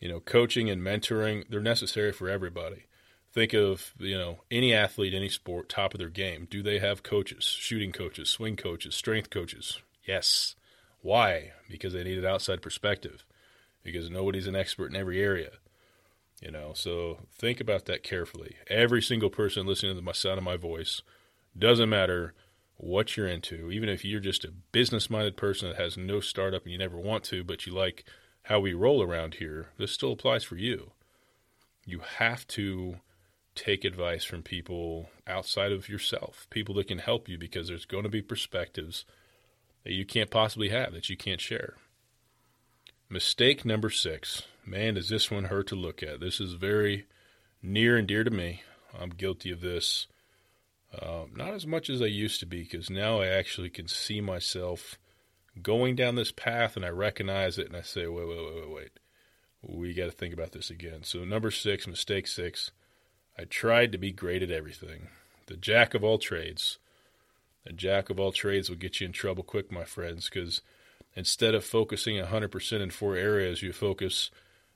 You 0.00 0.08
know, 0.08 0.20
coaching 0.20 0.68
and 0.68 0.82
mentoring, 0.82 1.44
they're 1.48 1.60
necessary 1.60 2.12
for 2.12 2.28
everybody. 2.28 2.86
Think 3.32 3.54
of, 3.54 3.94
you 3.98 4.18
know, 4.18 4.40
any 4.50 4.74
athlete, 4.74 5.14
any 5.14 5.28
sport, 5.28 5.68
top 5.68 5.94
of 5.94 5.98
their 5.98 6.10
game. 6.10 6.46
Do 6.50 6.62
they 6.62 6.80
have 6.80 7.02
coaches, 7.02 7.44
shooting 7.44 7.92
coaches, 7.92 8.28
swing 8.28 8.56
coaches, 8.56 8.94
strength 8.94 9.30
coaches? 9.30 9.80
Yes. 10.04 10.54
Why? 11.00 11.52
Because 11.70 11.92
they 11.94 12.04
need 12.04 12.18
an 12.18 12.26
outside 12.26 12.60
perspective. 12.60 13.24
Because 13.82 14.10
nobody's 14.10 14.46
an 14.46 14.56
expert 14.56 14.90
in 14.90 14.96
every 14.96 15.22
area. 15.22 15.52
You 16.42 16.50
know, 16.50 16.72
so 16.74 17.20
think 17.32 17.60
about 17.60 17.86
that 17.86 18.02
carefully. 18.02 18.56
Every 18.66 19.00
single 19.00 19.30
person 19.30 19.66
listening 19.66 19.96
to 19.96 20.02
the 20.02 20.12
sound 20.12 20.38
of 20.38 20.44
my 20.44 20.56
voice, 20.56 21.00
doesn't 21.56 21.88
matter 21.88 22.34
what 22.82 23.16
you're 23.16 23.28
into, 23.28 23.70
even 23.70 23.88
if 23.88 24.04
you're 24.04 24.20
just 24.20 24.44
a 24.44 24.52
business 24.72 25.08
minded 25.08 25.36
person 25.36 25.68
that 25.68 25.78
has 25.78 25.96
no 25.96 26.18
startup 26.18 26.64
and 26.64 26.72
you 26.72 26.78
never 26.78 26.98
want 26.98 27.22
to, 27.22 27.44
but 27.44 27.64
you 27.64 27.72
like 27.72 28.04
how 28.44 28.58
we 28.58 28.74
roll 28.74 29.02
around 29.02 29.34
here, 29.34 29.68
this 29.78 29.92
still 29.92 30.12
applies 30.12 30.42
for 30.42 30.56
you. 30.56 30.90
You 31.86 32.00
have 32.18 32.44
to 32.48 32.96
take 33.54 33.84
advice 33.84 34.24
from 34.24 34.42
people 34.42 35.10
outside 35.28 35.70
of 35.70 35.88
yourself, 35.88 36.48
people 36.50 36.74
that 36.74 36.88
can 36.88 36.98
help 36.98 37.28
you 37.28 37.38
because 37.38 37.68
there's 37.68 37.84
going 37.84 38.02
to 38.02 38.08
be 38.08 38.20
perspectives 38.20 39.04
that 39.84 39.92
you 39.92 40.04
can't 40.04 40.30
possibly 40.30 40.70
have, 40.70 40.92
that 40.92 41.08
you 41.08 41.16
can't 41.16 41.40
share. 41.40 41.76
Mistake 43.08 43.64
number 43.64 43.90
six. 43.90 44.42
Man, 44.66 44.94
does 44.94 45.08
this 45.08 45.30
one 45.30 45.44
hurt 45.44 45.68
to 45.68 45.76
look 45.76 46.02
at. 46.02 46.18
This 46.18 46.40
is 46.40 46.54
very 46.54 47.06
near 47.62 47.96
and 47.96 48.08
dear 48.08 48.24
to 48.24 48.30
me. 48.30 48.62
I'm 48.98 49.10
guilty 49.10 49.52
of 49.52 49.60
this. 49.60 50.08
Uh, 51.00 51.24
not 51.34 51.54
as 51.54 51.66
much 51.66 51.88
as 51.88 52.02
I 52.02 52.06
used 52.06 52.40
to 52.40 52.46
be, 52.46 52.62
because 52.62 52.90
now 52.90 53.20
I 53.20 53.26
actually 53.26 53.70
can 53.70 53.88
see 53.88 54.20
myself 54.20 54.98
going 55.60 55.96
down 55.96 56.14
this 56.14 56.32
path 56.32 56.76
and 56.76 56.84
I 56.84 56.88
recognize 56.88 57.58
it 57.58 57.66
and 57.66 57.76
I 57.76 57.82
say, 57.82 58.06
wait, 58.06 58.28
wait, 58.28 58.38
wait, 58.38 58.54
wait, 58.54 58.70
wait. 58.70 58.90
We 59.62 59.94
got 59.94 60.06
to 60.06 60.10
think 60.10 60.34
about 60.34 60.52
this 60.52 60.70
again. 60.70 61.04
So, 61.04 61.24
number 61.24 61.50
six, 61.50 61.86
mistake 61.86 62.26
six. 62.26 62.72
I 63.38 63.44
tried 63.44 63.92
to 63.92 63.98
be 63.98 64.12
great 64.12 64.42
at 64.42 64.50
everything. 64.50 65.08
The 65.46 65.56
jack 65.56 65.94
of 65.94 66.04
all 66.04 66.18
trades. 66.18 66.78
The 67.64 67.72
jack 67.72 68.10
of 68.10 68.18
all 68.18 68.32
trades 68.32 68.68
will 68.68 68.76
get 68.76 69.00
you 69.00 69.06
in 69.06 69.12
trouble 69.12 69.44
quick, 69.44 69.70
my 69.70 69.84
friends, 69.84 70.28
because 70.28 70.62
instead 71.14 71.54
of 71.54 71.64
focusing 71.64 72.16
100% 72.16 72.80
in 72.80 72.90
four 72.90 73.14
areas, 73.14 73.62
you 73.62 73.72
focus 73.72 74.30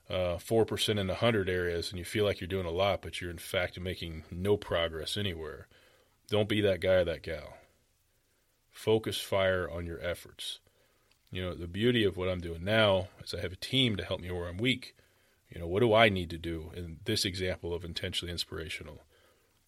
uh, 0.09 0.37
4% 0.37 0.89
in 1.01 1.09
100 1.09 1.49
areas 1.49 1.91
and 1.91 1.99
you 1.99 2.05
feel 2.05 2.25
like 2.25 2.41
you're 2.41 2.49
doing 2.49 2.67
a 2.67 2.71
lot, 2.71 3.03
but 3.03 3.21
you're 3.21 3.31
in 3.31 3.39
fact 3.39 3.79
making 3.81 4.23
no 4.31 4.57
progress 4.57 5.17
anywhere. 5.17 5.67
Don't 6.29 6.49
be 6.49 6.61
that 6.61 6.81
guy 6.81 6.95
or 6.95 7.05
that 7.05 7.23
gal. 7.23 7.57
Focus 8.71 9.21
fire 9.21 9.71
on 9.71 9.87
your 9.87 10.01
efforts. 10.03 10.59
You 11.31 11.43
know, 11.43 11.55
the 11.55 11.67
beauty 11.67 12.05
of 12.05 12.17
what 12.17 12.29
I'm 12.29 12.41
doing 12.41 12.65
now 12.65 13.09
is 13.23 13.35
I 13.35 13.41
have 13.41 13.53
a 13.53 13.57
team 13.57 13.97
to 13.97 14.05
help 14.05 14.21
me 14.21 14.31
where 14.31 14.49
I'm 14.49 14.59
weak. 14.59 14.95
You 15.51 15.61
know, 15.61 15.67
what 15.67 15.81
do 15.81 15.95
I 15.95 16.09
need 16.09 16.31
to 16.31 16.39
do 16.39 16.71
in 16.75 16.99
this 17.05 17.25
example 17.25 17.73
of 17.73 17.85
intentionally 17.85 18.33
inspirational? 18.33 19.03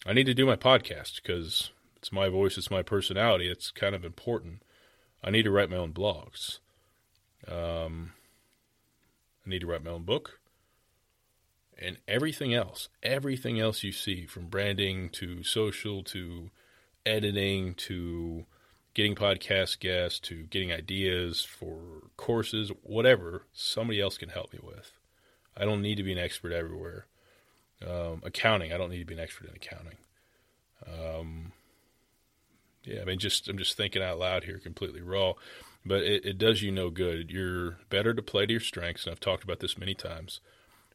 I 0.06 0.12
need 0.12 0.26
to 0.26 0.34
do 0.34 0.46
my 0.46 0.56
podcast 0.56 1.22
because 1.22 1.70
it's 1.96 2.12
my 2.12 2.28
voice, 2.28 2.56
it's 2.56 2.70
my 2.70 2.82
personality, 2.82 3.50
it's 3.50 3.70
kind 3.70 3.94
of 3.94 4.04
important. 4.04 4.62
I 5.22 5.30
need 5.30 5.42
to 5.44 5.50
write 5.50 5.70
my 5.70 5.76
own 5.76 5.92
blogs. 5.92 6.58
Um, 7.46 8.12
I 9.46 9.50
need 9.50 9.60
to 9.60 9.66
write 9.66 9.84
my 9.84 9.90
own 9.90 10.04
book. 10.04 10.37
And 11.80 11.98
everything 12.08 12.52
else, 12.52 12.88
everything 13.02 13.60
else 13.60 13.84
you 13.84 13.92
see 13.92 14.26
from 14.26 14.46
branding 14.46 15.10
to 15.10 15.42
social 15.44 16.02
to 16.04 16.50
editing 17.06 17.74
to 17.74 18.46
getting 18.98 19.14
podcast 19.14 19.78
guests 19.78 20.18
to 20.18 20.42
getting 20.44 20.72
ideas 20.72 21.44
for 21.44 21.78
courses, 22.16 22.72
whatever, 22.82 23.44
somebody 23.52 24.00
else 24.00 24.18
can 24.18 24.28
help 24.28 24.52
me 24.52 24.58
with. 24.60 24.90
I 25.56 25.64
don't 25.64 25.82
need 25.82 25.96
to 25.96 26.02
be 26.02 26.10
an 26.10 26.18
expert 26.18 26.52
everywhere. 26.52 27.06
Um, 27.86 28.22
accounting, 28.24 28.72
I 28.72 28.76
don't 28.76 28.90
need 28.90 28.98
to 28.98 29.04
be 29.04 29.14
an 29.14 29.20
expert 29.20 29.48
in 29.50 29.54
accounting. 29.54 29.98
Um, 30.84 31.52
yeah, 32.82 33.02
I 33.02 33.04
mean, 33.04 33.20
just 33.20 33.48
I'm 33.48 33.56
just 33.56 33.76
thinking 33.76 34.02
out 34.02 34.18
loud 34.18 34.42
here, 34.42 34.58
completely 34.58 35.00
raw, 35.00 35.34
but 35.86 36.02
it, 36.02 36.24
it 36.24 36.38
does 36.38 36.62
you 36.62 36.72
no 36.72 36.90
good. 36.90 37.30
You're 37.30 37.78
better 37.90 38.14
to 38.14 38.22
play 38.22 38.46
to 38.46 38.52
your 38.52 38.60
strengths, 38.60 39.04
and 39.04 39.12
I've 39.12 39.20
talked 39.20 39.44
about 39.44 39.60
this 39.60 39.78
many 39.78 39.94
times. 39.94 40.40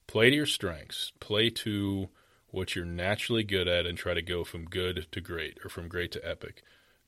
Play 0.07 0.29
to 0.29 0.35
your 0.35 0.45
strengths. 0.45 1.11
Play 1.19 1.49
to 1.49 2.09
what 2.51 2.75
you're 2.75 2.85
naturally 2.85 3.43
good 3.43 3.67
at, 3.67 3.85
and 3.85 3.97
try 3.97 4.13
to 4.13 4.21
go 4.21 4.43
from 4.43 4.65
good 4.65 5.07
to 5.11 5.21
great, 5.21 5.57
or 5.63 5.69
from 5.69 5.87
great 5.87 6.11
to 6.11 6.27
epic. 6.27 6.61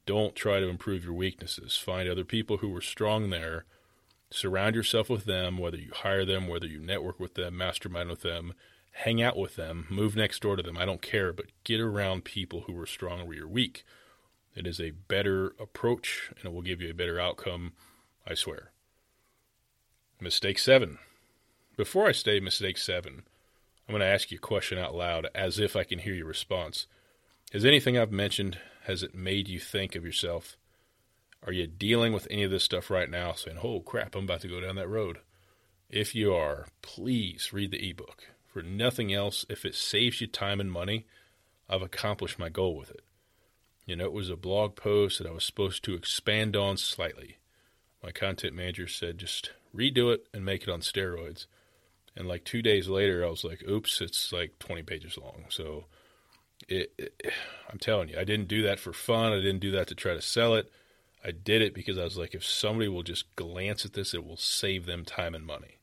Don't 0.05 0.35
try 0.35 0.59
to 0.59 0.67
improve 0.67 1.03
your 1.03 1.13
weaknesses. 1.13 1.77
Find 1.77 2.09
other 2.09 2.23
people 2.23 2.57
who 2.57 2.75
are 2.75 2.81
strong 2.81 3.29
there. 3.29 3.65
Surround 4.31 4.75
yourself 4.75 5.09
with 5.09 5.25
them, 5.25 5.57
whether 5.57 5.77
you 5.77 5.91
hire 5.93 6.25
them, 6.25 6.47
whether 6.47 6.65
you 6.65 6.79
network 6.79 7.19
with 7.19 7.35
them, 7.35 7.57
mastermind 7.57 8.09
with 8.09 8.21
them, 8.21 8.53
hang 8.91 9.21
out 9.21 9.37
with 9.37 9.55
them, 9.55 9.85
move 9.89 10.15
next 10.15 10.41
door 10.41 10.55
to 10.55 10.63
them. 10.63 10.77
I 10.77 10.85
don't 10.85 11.01
care, 11.01 11.33
but 11.33 11.47
get 11.63 11.79
around 11.79 12.23
people 12.23 12.61
who 12.61 12.79
are 12.79 12.87
strong 12.87 13.25
where 13.27 13.37
you're 13.37 13.47
weak. 13.47 13.83
It 14.55 14.65
is 14.65 14.79
a 14.79 14.91
better 14.91 15.53
approach 15.59 16.31
and 16.37 16.45
it 16.45 16.53
will 16.53 16.61
give 16.61 16.81
you 16.81 16.89
a 16.89 16.93
better 16.93 17.19
outcome, 17.19 17.73
I 18.25 18.35
swear. 18.35 18.71
Mistake 20.19 20.57
seven. 20.57 20.97
Before 21.77 22.08
I 22.08 22.13
say 22.13 22.39
mistake 22.39 22.77
seven, 22.77 23.24
I'm 23.88 23.91
going 23.91 24.00
to 24.00 24.08
ask 24.08 24.32
you 24.32 24.38
a 24.38 24.39
question 24.39 24.77
out 24.77 24.96
loud 24.96 25.27
as 25.36 25.60
if 25.60 25.75
I 25.75 25.84
can 25.84 26.00
hear 26.00 26.13
your 26.13 26.25
response. 26.25 26.88
Has 27.51 27.65
anything 27.65 27.98
I've 27.98 28.13
mentioned, 28.13 28.58
has 28.86 29.03
it 29.03 29.13
made 29.13 29.50
you 29.50 29.60
think 29.60 29.94
of 29.94 30.05
yourself? 30.05 30.55
Are 31.46 31.51
you 31.51 31.67
dealing 31.67 32.13
with 32.13 32.27
any 32.32 32.44
of 32.44 32.51
this 32.51 32.63
stuff 32.63 32.89
right 32.89 33.10
now 33.10 33.34
saying, 33.34 33.58
oh 33.62 33.82
crap, 33.82 34.15
I'm 34.15 34.24
about 34.24 34.39
to 34.41 34.48
go 34.48 34.62
down 34.62 34.77
that 34.77 34.88
road? 34.88 35.20
If 35.89 36.15
you 36.15 36.34
are, 36.34 36.67
please 36.82 37.51
read 37.51 37.72
the 37.72 37.89
ebook. 37.89 38.24
For 38.48 38.63
nothing 38.63 39.13
else, 39.13 39.46
if 39.50 39.65
it 39.65 39.75
saves 39.75 40.22
you 40.22 40.27
time 40.27 40.62
and 40.62 40.72
money, 40.72 41.05
I've 41.70 41.82
accomplished 41.82 42.39
my 42.39 42.48
goal 42.48 42.77
with 42.77 42.89
it. 42.89 43.01
You 43.86 43.98
know, 43.98 44.05
it 44.05 44.13
was 44.13 44.29
a 44.29 44.38
blog 44.38 44.77
post 44.77 45.20
that 45.20 45.27
I 45.27 45.34
was 45.34 45.44
supposed 45.44 45.84
to 45.84 45.94
expand 45.94 46.55
on 46.55 46.77
slightly. 46.77 47.38
My 48.01 48.12
content 48.12 48.55
manager 48.55 48.88
said 48.88 49.17
just 49.17 49.51
redo 49.75 50.13
it 50.13 50.27
and 50.34 50.46
make 50.46 50.63
it 50.63 50.70
on 50.70 50.79
steroids. 50.79 51.48
And 52.15 52.27
like 52.27 52.45
two 52.45 52.62
days 52.62 52.88
later, 52.88 53.25
I 53.25 53.29
was 53.29 53.43
like, 53.43 53.63
oops, 53.67 54.00
it's 54.01 54.31
like 54.31 54.57
20 54.60 54.84
pages 54.84 55.17
long. 55.17 55.45
So 55.50 55.86
it, 56.67 56.93
it, 56.98 57.34
I'm 57.72 57.79
telling 57.79 58.10
you, 58.10 58.17
I 58.17 58.24
didn't 58.24 58.48
do 58.48 58.62
that 58.63 58.79
for 58.79 58.93
fun. 58.93 59.34
I 59.34 59.38
didn't 59.38 59.60
do 59.60 59.72
that 59.72 59.88
to 59.88 59.95
try 59.95 60.13
to 60.13 60.22
sell 60.22 60.55
it. 60.55 60.72
I 61.24 61.31
did 61.31 61.62
it 61.62 61.74
because 61.74 61.98
I 61.98 62.03
was 62.03 62.17
like, 62.17 62.36
if 62.36 62.45
somebody 62.45 62.88
will 62.88 63.03
just 63.03 63.36
glance 63.36 63.84
at 63.84 63.93
this, 63.93 64.13
it 64.13 64.25
will 64.25 64.38
save 64.38 64.86
them 64.86 65.03
time 65.03 65.34
and 65.34 65.45
money. 65.45 65.79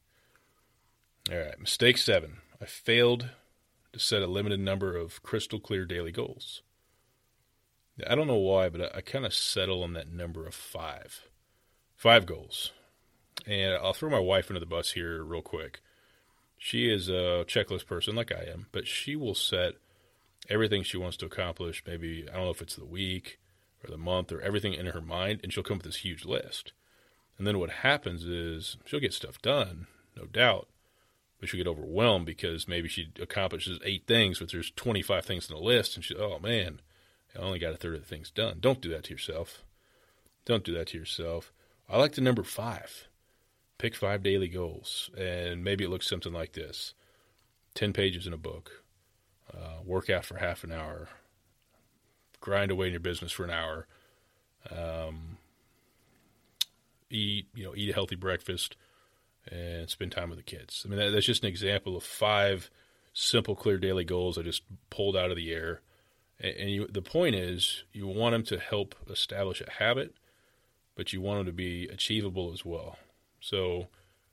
All 1.31 1.39
right, 1.39 1.59
mistake 1.59 1.99
seven. 1.99 2.39
I 2.61 2.65
failed 2.65 3.31
to 3.93 3.99
set 3.99 4.23
a 4.23 4.27
limited 4.27 4.61
number 4.61 4.97
of 4.97 5.23
crystal 5.23 5.59
clear 5.61 5.85
daily 5.85 6.13
goals. 6.13 6.63
I 8.09 8.15
don't 8.15 8.27
know 8.27 8.37
why, 8.37 8.69
but 8.69 8.95
I, 8.95 8.99
I 8.99 9.01
kind 9.01 9.27
of 9.27 9.35
settle 9.35 9.83
on 9.83 9.93
that 9.95 10.11
number 10.11 10.47
of 10.47 10.55
five. 10.55 11.29
Five 11.97 12.25
goals. 12.25 12.73
And 13.47 13.75
I'll 13.75 13.93
throw 13.93 14.11
my 14.11 14.19
wife 14.19 14.49
into 14.49 14.61
the 14.61 14.67
bus 14.67 14.93
here 14.93 15.23
real 15.23 15.43
quick. 15.43 15.81
She 16.65 16.89
is 16.89 17.09
a 17.09 17.45
checklist 17.49 17.87
person 17.87 18.15
like 18.15 18.31
I 18.31 18.45
am, 18.45 18.67
but 18.71 18.87
she 18.87 19.17
will 19.17 19.35
set 19.35 19.73
everything 20.49 20.85
she 20.85 20.97
wants 20.97 21.17
to 21.17 21.27
accomplish. 21.27 21.83
Maybe, 21.85 22.25
I 22.29 22.35
don't 22.35 22.45
know 22.45 22.51
if 22.51 22.63
it's 22.63 22.77
the 22.77 22.85
week 22.85 23.41
or 23.83 23.91
the 23.91 23.99
month 23.99 24.31
or 24.31 24.41
everything 24.41 24.73
in 24.73 24.87
her 24.87 25.01
mind, 25.01 25.41
and 25.43 25.53
she'll 25.53 25.65
come 25.65 25.79
up 25.79 25.83
with 25.83 25.93
this 25.93 26.03
huge 26.03 26.25
list. 26.25 26.73
And 27.37 27.49
then 27.49 27.59
what 27.59 27.71
happens 27.71 28.25
is 28.25 28.77
she'll 28.85 29.01
get 29.01 29.13
stuff 29.13 29.43
done, 29.43 29.89
no 30.17 30.27
doubt, 30.27 30.69
but 31.41 31.49
she'll 31.49 31.59
get 31.59 31.67
overwhelmed 31.67 32.27
because 32.27 32.69
maybe 32.69 32.89
she 32.89 33.09
accomplishes 33.21 33.81
eight 33.85 34.07
things, 34.07 34.39
but 34.39 34.53
there's 34.53 34.71
25 34.71 35.25
things 35.25 35.51
on 35.51 35.57
the 35.57 35.65
list, 35.65 35.97
and 35.97 36.05
she, 36.05 36.15
oh 36.15 36.39
man, 36.39 36.81
I 37.35 37.41
only 37.41 37.59
got 37.59 37.75
a 37.75 37.77
third 37.77 37.97
of 37.97 38.03
the 38.03 38.07
things 38.07 38.31
done. 38.31 38.59
Don't 38.61 38.81
do 38.81 38.91
that 38.91 39.03
to 39.05 39.11
yourself. 39.13 39.65
Don't 40.45 40.63
do 40.63 40.75
that 40.75 40.87
to 40.89 40.99
yourself. 40.99 41.53
I 41.89 41.99
like 41.99 42.13
the 42.13 42.21
number 42.21 42.45
five. 42.45 43.09
Pick 43.83 43.97
five 43.97 44.23
daily 44.23 44.47
goals, 44.47 45.11
and 45.19 45.65
maybe 45.65 45.83
it 45.83 45.91
looks 45.91 46.09
something 46.09 46.33
like 46.33 46.53
this 46.53 46.95
10 47.75 47.93
pages 47.93 48.29
in 48.29 48.33
a 48.33 48.37
book, 48.37 48.85
uh, 49.53 49.83
work 49.85 50.09
out 50.09 50.25
for 50.25 50.37
half 50.37 50.63
an 50.63 50.71
hour, 50.71 51.09
grind 52.41 52.71
away 52.71 52.87
in 52.87 52.93
your 52.93 53.01
business 53.01 53.33
for 53.33 53.43
an 53.43 53.51
hour, 53.51 53.89
um, 54.71 55.37
eat, 57.11 57.49
you 57.55 57.65
know, 57.65 57.75
eat 57.75 57.91
a 57.91 57.93
healthy 57.93 58.15
breakfast, 58.15 58.77
and 59.51 59.91
spend 59.91 60.13
time 60.13 60.31
with 60.31 60.39
the 60.39 60.45
kids. 60.45 60.85
I 60.87 60.89
mean, 60.89 61.01
that, 61.01 61.11
that's 61.11 61.27
just 61.27 61.43
an 61.43 61.49
example 61.49 61.97
of 61.97 62.05
five 62.05 62.71
simple, 63.13 63.57
clear 63.57 63.79
daily 63.79 64.05
goals 64.05 64.39
I 64.39 64.43
just 64.43 64.63
pulled 64.91 65.17
out 65.17 65.33
of 65.33 65.37
the 65.37 65.53
air 65.53 65.81
and 66.43 66.71
you, 66.71 66.87
the 66.89 67.03
point 67.03 67.37
is, 67.37 67.85
you 67.93 68.07
want 68.07 68.33
them 68.33 68.43
to 68.45 68.59
help 68.59 68.97
establish 69.09 69.61
a 69.61 69.71
habit, 69.71 70.15
but 70.97 71.13
you 71.13 71.21
want 71.21 71.39
them 71.39 71.47
to 71.47 71.53
be 71.53 71.87
achievable 71.89 72.53
as 72.53 72.65
well. 72.65 72.97
So, 73.43 73.89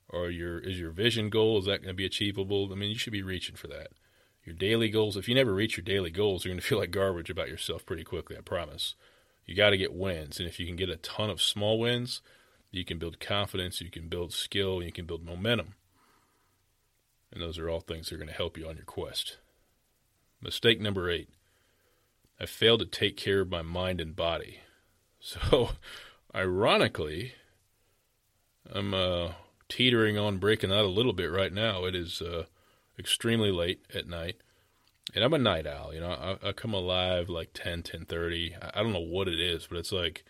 or 0.08 0.30
your 0.30 0.60
is 0.60 0.80
your 0.80 0.92
vision 0.92 1.30
goal 1.30 1.58
is 1.58 1.66
that 1.66 1.82
going 1.82 1.90
to 1.90 1.94
be 1.94 2.06
achievable? 2.06 2.70
I 2.72 2.76
mean, 2.76 2.92
you 2.92 2.98
should 2.98 3.12
be 3.12 3.24
reaching 3.24 3.56
for 3.56 3.68
that. 3.68 3.88
Your 4.46 4.56
daily 4.56 4.90
goals. 4.90 5.18
If 5.18 5.28
you 5.28 5.36
never 5.36 5.54
reach 5.54 5.76
your 5.76 5.84
daily 5.84 6.12
goals, 6.12 6.46
you're 6.46 6.54
going 6.54 6.60
to 6.62 6.66
feel 6.66 6.78
like 6.78 6.92
garbage 6.92 7.30
about 7.30 7.50
yourself 7.50 7.86
pretty 7.86 8.04
quickly. 8.04 8.38
I 8.38 8.42
promise. 8.42 8.96
You 9.46 9.56
got 9.56 9.72
to 9.72 9.78
get 9.78 9.94
wins, 9.94 10.40
and 10.40 10.48
if 10.48 10.60
you 10.60 10.68
can 10.68 10.76
get 10.76 10.90
a 10.90 10.96
ton 10.98 11.32
of 11.32 11.42
small 11.42 11.80
wins, 11.80 12.22
you 12.70 12.86
can 12.86 13.00
build 13.00 13.20
confidence, 13.20 13.82
you 13.82 13.90
can 13.90 14.08
build 14.08 14.32
skill, 14.32 14.84
you 14.84 14.92
can 14.92 15.08
build 15.08 15.26
momentum. 15.26 15.74
And 17.34 17.42
those 17.42 17.58
are 17.58 17.68
all 17.68 17.80
things 17.80 18.10
that 18.10 18.16
are 18.16 18.20
going 18.20 18.30
to 18.30 18.34
help 18.36 18.60
you 18.60 18.68
on 18.68 18.76
your 18.76 18.86
quest. 18.86 19.38
Mistake 20.40 20.80
number 20.80 21.10
eight 21.10 21.30
I 22.40 22.46
failed 22.46 22.80
to 22.80 22.86
take 22.86 23.18
care 23.18 23.42
of 23.42 23.50
my 23.50 23.62
mind 23.62 24.00
and 24.00 24.16
body. 24.16 24.60
So, 25.22 25.72
ironically, 26.34 27.34
I'm 28.74 28.94
uh, 28.94 29.32
teetering 29.68 30.18
on 30.18 30.38
breaking 30.38 30.72
out 30.72 30.86
a 30.86 30.90
little 30.90 31.14
bit 31.14 31.32
right 31.32 31.54
now. 31.54 31.86
It 31.86 31.96
is 31.96 32.22
uh, 32.22 32.46
extremely 32.98 33.52
late 33.52 33.82
at 33.94 34.08
night. 34.08 34.38
and 35.16 35.24
I'm 35.24 35.34
a 35.34 35.40
night 35.40 35.68
owl. 35.68 35.94
You 35.94 36.02
know, 36.02 36.38
I, 36.44 36.50
I 36.50 36.52
come 36.52 36.74
alive 36.74 37.30
like 37.30 37.52
10, 37.54 37.84
10.30. 37.84 38.54
I, 38.62 38.80
I 38.80 38.84
don't 38.84 38.94
know 38.94 39.00
what 39.00 39.28
it 39.28 39.40
is, 39.40 39.68
but 39.68 39.78
it's 39.78 39.92
like 39.92 40.24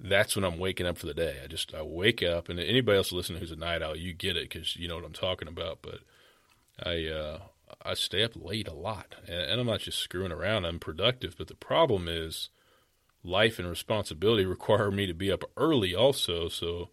that's 0.00 0.36
when 0.36 0.44
I'm 0.44 0.58
waking 0.58 0.86
up 0.86 0.98
for 0.98 1.06
the 1.06 1.14
day. 1.14 1.38
I 1.42 1.48
just 1.48 1.74
I 1.74 1.82
wake 1.82 2.22
up, 2.22 2.48
and 2.48 2.60
anybody 2.60 2.96
else 2.96 3.12
listening 3.12 3.40
who's 3.40 3.50
a 3.50 3.56
night 3.56 3.82
owl, 3.82 3.96
you 3.96 4.12
get 4.12 4.36
it 4.36 4.48
because 4.48 4.76
you 4.76 4.88
know 4.88 4.96
what 4.96 5.04
I'm 5.04 5.12
talking 5.12 5.48
about. 5.48 5.80
But 5.82 6.00
I 6.82 7.06
uh, 7.06 7.38
I 7.82 7.94
stay 7.94 8.22
up 8.22 8.32
late 8.36 8.68
a 8.68 8.74
lot, 8.74 9.16
and, 9.26 9.40
and 9.40 9.60
I'm 9.60 9.66
not 9.66 9.80
just 9.80 9.98
screwing 9.98 10.32
around. 10.32 10.64
I'm 10.64 10.78
productive, 10.78 11.36
but 11.36 11.48
the 11.48 11.54
problem 11.54 12.06
is 12.08 12.48
life 13.24 13.58
and 13.58 13.68
responsibility 13.68 14.46
require 14.46 14.90
me 14.90 15.06
to 15.06 15.14
be 15.14 15.32
up 15.32 15.44
early 15.56 15.94
also. 15.94 16.48
So 16.48 16.90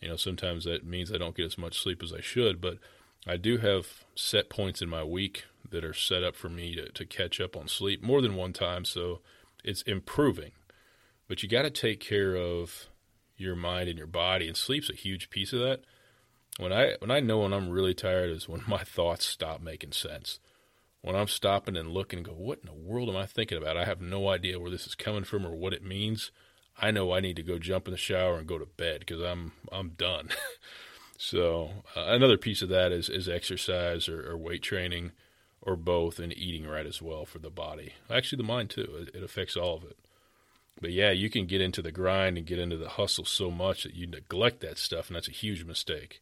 you 0.00 0.08
know 0.08 0.16
sometimes 0.16 0.64
that 0.64 0.84
means 0.84 1.12
I 1.12 1.18
don't 1.18 1.36
get 1.36 1.46
as 1.46 1.58
much 1.58 1.80
sleep 1.80 2.02
as 2.02 2.12
I 2.12 2.20
should, 2.20 2.60
but 2.60 2.78
I 3.26 3.36
do 3.36 3.58
have 3.58 4.04
set 4.14 4.48
points 4.48 4.80
in 4.80 4.88
my 4.88 5.02
week 5.02 5.44
that 5.70 5.84
are 5.84 5.94
set 5.94 6.22
up 6.22 6.36
for 6.36 6.48
me 6.48 6.76
to, 6.76 6.90
to 6.90 7.04
catch 7.04 7.40
up 7.40 7.56
on 7.56 7.68
sleep 7.68 8.02
more 8.02 8.20
than 8.20 8.36
one 8.36 8.52
time. 8.52 8.84
So 8.84 9.20
it's 9.64 9.82
improving. 9.82 10.52
But 11.28 11.42
you 11.42 11.48
got 11.48 11.62
to 11.62 11.70
take 11.70 11.98
care 11.98 12.36
of 12.36 12.86
your 13.36 13.56
mind 13.56 13.88
and 13.88 13.98
your 13.98 14.06
body, 14.06 14.46
and 14.46 14.56
sleep's 14.56 14.88
a 14.88 14.94
huge 14.94 15.28
piece 15.28 15.52
of 15.52 15.60
that. 15.60 15.80
When 16.58 16.72
I 16.72 16.94
when 17.00 17.10
I 17.10 17.20
know 17.20 17.40
when 17.40 17.52
I'm 17.52 17.68
really 17.68 17.94
tired 17.94 18.30
is 18.30 18.48
when 18.48 18.62
my 18.68 18.84
thoughts 18.84 19.26
stop 19.26 19.60
making 19.60 19.92
sense. 19.92 20.38
When 21.02 21.14
I'm 21.14 21.28
stopping 21.28 21.76
and 21.76 21.92
looking 21.92 22.20
and 22.20 22.26
go, 22.26 22.32
what 22.32 22.60
in 22.60 22.66
the 22.66 22.72
world 22.72 23.08
am 23.08 23.16
I 23.16 23.26
thinking 23.26 23.58
about? 23.58 23.76
I 23.76 23.84
have 23.84 24.00
no 24.00 24.28
idea 24.28 24.58
where 24.58 24.70
this 24.70 24.88
is 24.88 24.96
coming 24.96 25.22
from 25.22 25.46
or 25.46 25.54
what 25.54 25.72
it 25.72 25.84
means. 25.84 26.32
I 26.80 26.90
know 26.90 27.12
I 27.12 27.20
need 27.20 27.36
to 27.36 27.42
go 27.42 27.58
jump 27.58 27.86
in 27.86 27.92
the 27.92 27.98
shower 27.98 28.38
and 28.38 28.46
go 28.46 28.58
to 28.58 28.66
bed 28.66 29.00
because 29.00 29.20
I'm 29.20 29.52
I'm 29.72 29.90
done. 29.90 30.28
so 31.18 31.70
uh, 31.96 32.04
another 32.06 32.36
piece 32.36 32.62
of 32.62 32.68
that 32.68 32.92
is 32.92 33.08
is 33.08 33.28
exercise 33.28 34.08
or, 34.08 34.30
or 34.30 34.36
weight 34.36 34.62
training 34.62 35.12
or 35.62 35.76
both, 35.76 36.18
and 36.18 36.36
eating 36.36 36.66
right 36.66 36.86
as 36.86 37.02
well 37.02 37.24
for 37.24 37.38
the 37.38 37.50
body. 37.50 37.94
Actually, 38.08 38.36
the 38.36 38.48
mind 38.48 38.70
too. 38.70 38.88
It, 39.00 39.16
it 39.16 39.22
affects 39.22 39.56
all 39.56 39.76
of 39.76 39.84
it. 39.84 39.98
But 40.80 40.92
yeah, 40.92 41.10
you 41.10 41.30
can 41.30 41.46
get 41.46 41.60
into 41.60 41.82
the 41.82 41.90
grind 41.90 42.36
and 42.36 42.46
get 42.46 42.58
into 42.58 42.76
the 42.76 42.90
hustle 42.90 43.24
so 43.24 43.50
much 43.50 43.82
that 43.82 43.94
you 43.94 44.06
neglect 44.06 44.60
that 44.60 44.78
stuff, 44.78 45.08
and 45.08 45.16
that's 45.16 45.28
a 45.28 45.32
huge 45.32 45.64
mistake. 45.64 46.20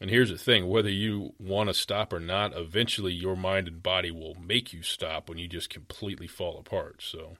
And 0.00 0.10
here's 0.10 0.30
the 0.30 0.38
thing 0.38 0.68
whether 0.68 0.90
you 0.90 1.34
want 1.38 1.68
to 1.68 1.74
stop 1.74 2.12
or 2.12 2.20
not, 2.20 2.56
eventually 2.56 3.12
your 3.12 3.36
mind 3.36 3.68
and 3.68 3.82
body 3.82 4.10
will 4.10 4.34
make 4.34 4.72
you 4.72 4.82
stop 4.82 5.28
when 5.28 5.38
you 5.38 5.48
just 5.48 5.70
completely 5.70 6.26
fall 6.26 6.58
apart. 6.58 7.02
So, 7.02 7.36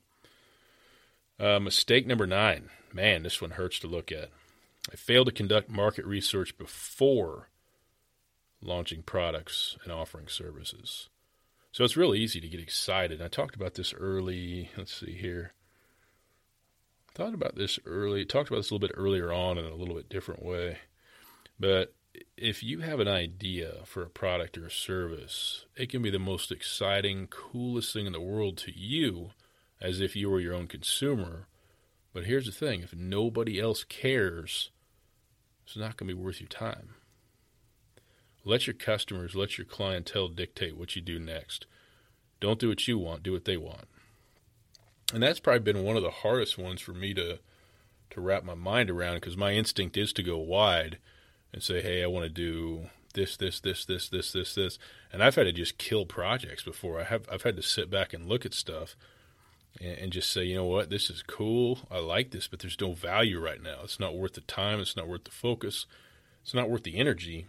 uh, 1.38 1.58
mistake 1.60 2.06
number 2.06 2.26
nine 2.26 2.70
man, 2.94 3.24
this 3.24 3.42
one 3.42 3.52
hurts 3.52 3.78
to 3.80 3.86
look 3.86 4.12
at. 4.12 4.30
I 4.90 4.96
failed 4.96 5.26
to 5.26 5.32
conduct 5.32 5.68
market 5.68 6.06
research 6.06 6.56
before 6.56 7.48
launching 8.62 9.02
products 9.02 9.76
and 9.82 9.92
offering 9.92 10.28
services. 10.28 11.08
So 11.72 11.84
it's 11.84 11.96
really 11.96 12.20
easy 12.20 12.40
to 12.40 12.48
get 12.48 12.60
excited. 12.60 13.20
I 13.20 13.28
talked 13.28 13.56
about 13.56 13.74
this 13.74 13.92
early. 13.92 14.70
Let's 14.76 14.94
see 14.94 15.12
here. 15.12 15.52
Thought 17.14 17.34
about 17.34 17.56
this 17.56 17.78
early. 17.84 18.24
Talked 18.24 18.48
about 18.48 18.58
this 18.58 18.70
a 18.70 18.74
little 18.74 18.86
bit 18.86 18.94
earlier 18.96 19.32
on 19.32 19.58
in 19.58 19.64
a 19.64 19.74
little 19.74 19.94
bit 19.94 20.08
different 20.08 20.44
way. 20.44 20.78
But 21.58 21.94
if 22.36 22.62
you 22.62 22.80
have 22.80 23.00
an 23.00 23.08
idea 23.08 23.80
for 23.84 24.02
a 24.02 24.08
product 24.08 24.56
or 24.56 24.66
a 24.66 24.70
service, 24.70 25.64
it 25.76 25.88
can 25.88 26.02
be 26.02 26.10
the 26.10 26.18
most 26.18 26.52
exciting, 26.52 27.26
coolest 27.26 27.92
thing 27.92 28.06
in 28.06 28.12
the 28.12 28.20
world 28.20 28.56
to 28.58 28.72
you, 28.76 29.30
as 29.84 30.00
if 30.00 30.16
you 30.16 30.30
were 30.30 30.40
your 30.40 30.54
own 30.54 30.66
consumer. 30.66 31.46
But 32.14 32.24
here's 32.24 32.46
the 32.46 32.52
thing 32.52 32.82
if 32.82 32.94
nobody 32.94 33.60
else 33.60 33.84
cares, 33.84 34.70
it's 35.66 35.76
not 35.76 35.96
going 35.96 36.08
to 36.08 36.14
be 36.14 36.20
worth 36.20 36.40
your 36.40 36.48
time. 36.48 36.94
Let 38.46 38.66
your 38.66 38.74
customers, 38.74 39.34
let 39.34 39.58
your 39.58 39.66
clientele 39.66 40.28
dictate 40.28 40.76
what 40.76 40.96
you 40.96 41.02
do 41.02 41.18
next. 41.18 41.66
Don't 42.40 42.58
do 42.58 42.68
what 42.68 42.88
you 42.88 42.98
want, 42.98 43.22
do 43.22 43.32
what 43.32 43.44
they 43.44 43.56
want. 43.56 43.86
And 45.12 45.22
that's 45.22 45.40
probably 45.40 45.60
been 45.60 45.84
one 45.84 45.96
of 45.96 46.02
the 46.02 46.10
hardest 46.10 46.56
ones 46.58 46.80
for 46.80 46.92
me 46.92 47.14
to 47.14 47.38
to 48.10 48.20
wrap 48.20 48.44
my 48.44 48.54
mind 48.54 48.90
around 48.90 49.16
because 49.16 49.36
my 49.36 49.52
instinct 49.52 49.96
is 49.96 50.12
to 50.12 50.22
go 50.22 50.38
wide 50.38 50.98
and 51.52 51.62
say, 51.62 51.82
"Hey, 51.82 52.02
I 52.02 52.06
want 52.06 52.24
to 52.24 52.30
do 52.30 52.90
this, 53.14 53.36
this, 53.36 53.60
this, 53.60 53.84
this, 53.84 54.08
this, 54.08 54.32
this, 54.32 54.54
this," 54.54 54.78
and 55.12 55.22
I've 55.22 55.34
had 55.34 55.44
to 55.44 55.52
just 55.52 55.78
kill 55.78 56.06
projects 56.06 56.62
before. 56.62 57.00
I 57.00 57.04
have 57.04 57.26
I've 57.30 57.42
had 57.42 57.56
to 57.56 57.62
sit 57.62 57.90
back 57.90 58.14
and 58.14 58.28
look 58.28 58.46
at 58.46 58.54
stuff 58.54 58.96
and, 59.80 59.98
and 59.98 60.12
just 60.12 60.32
say, 60.32 60.44
"You 60.44 60.56
know 60.56 60.64
what? 60.64 60.90
This 60.90 61.10
is 61.10 61.22
cool. 61.22 61.80
I 61.90 61.98
like 61.98 62.30
this, 62.30 62.48
but 62.48 62.60
there's 62.60 62.80
no 62.80 62.92
value 62.92 63.40
right 63.40 63.62
now. 63.62 63.80
It's 63.84 64.00
not 64.00 64.16
worth 64.16 64.34
the 64.34 64.40
time. 64.42 64.80
It's 64.80 64.96
not 64.96 65.08
worth 65.08 65.24
the 65.24 65.30
focus. 65.30 65.86
It's 66.42 66.54
not 66.54 66.70
worth 66.70 66.82
the 66.82 66.96
energy." 66.96 67.46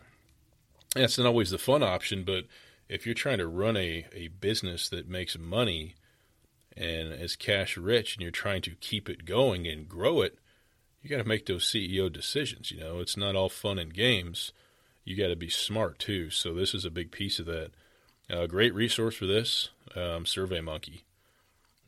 that's 0.95 1.17
not 1.17 1.27
always 1.27 1.49
the 1.51 1.57
fun 1.57 1.83
option, 1.83 2.23
but 2.23 2.45
if 2.87 3.05
you're 3.05 3.15
trying 3.15 3.37
to 3.39 3.47
run 3.47 3.75
a, 3.77 4.05
a 4.13 4.29
business 4.29 4.89
that 4.89 5.09
makes 5.09 5.37
money 5.37 5.95
and 6.75 7.13
is 7.13 7.35
cash 7.35 7.77
rich 7.77 8.15
and 8.15 8.21
you're 8.21 8.31
trying 8.31 8.61
to 8.61 8.71
keep 8.79 9.09
it 9.09 9.25
going 9.25 9.67
and 9.67 9.89
grow 9.89 10.21
it, 10.21 10.39
you 11.01 11.09
got 11.09 11.17
to 11.17 11.27
make 11.27 11.45
those 11.45 11.65
CEO 11.65 12.11
decisions. 12.11 12.71
You 12.71 12.79
know, 12.79 12.99
it's 12.99 13.17
not 13.17 13.35
all 13.35 13.49
fun 13.49 13.77
and 13.77 13.93
games. 13.93 14.51
You 15.03 15.15
got 15.15 15.27
to 15.27 15.35
be 15.35 15.49
smart 15.49 15.99
too. 15.99 16.29
So 16.29 16.53
this 16.53 16.73
is 16.73 16.85
a 16.85 16.89
big 16.89 17.11
piece 17.11 17.39
of 17.39 17.45
that. 17.45 17.71
A 18.27 18.43
uh, 18.43 18.47
great 18.47 18.73
resource 18.73 19.15
for 19.15 19.27
this, 19.27 19.69
um, 19.95 20.23
SurveyMonkey. 20.23 21.01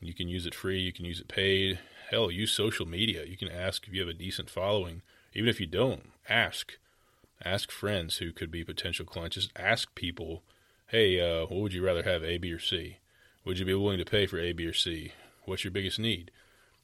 You 0.00 0.14
can 0.14 0.28
use 0.28 0.46
it 0.46 0.54
free. 0.54 0.80
You 0.80 0.92
can 0.92 1.04
use 1.04 1.20
it 1.20 1.28
paid. 1.28 1.78
Hell, 2.10 2.30
use 2.30 2.52
social 2.52 2.86
media. 2.86 3.24
You 3.24 3.36
can 3.36 3.48
ask 3.48 3.86
if 3.86 3.92
you 3.92 4.00
have 4.00 4.08
a 4.08 4.14
decent 4.14 4.48
following. 4.48 5.02
Even 5.34 5.48
if 5.48 5.60
you 5.60 5.66
don't, 5.66 6.10
ask. 6.28 6.74
Ask 7.44 7.70
friends 7.70 8.16
who 8.16 8.32
could 8.32 8.50
be 8.50 8.64
potential 8.64 9.04
clients. 9.04 9.36
Just 9.36 9.52
ask 9.56 9.94
people, 9.94 10.42
hey, 10.88 11.20
uh, 11.20 11.46
what 11.46 11.60
would 11.60 11.72
you 11.72 11.84
rather 11.84 12.02
have, 12.02 12.24
A, 12.24 12.38
B, 12.38 12.52
or 12.52 12.58
C? 12.58 12.98
Would 13.44 13.58
you 13.58 13.64
be 13.64 13.74
willing 13.74 13.98
to 13.98 14.04
pay 14.04 14.26
for 14.26 14.38
A, 14.38 14.52
B, 14.52 14.66
or 14.66 14.72
C? 14.72 15.12
What's 15.44 15.64
your 15.64 15.70
biggest 15.70 15.98
need? 15.98 16.30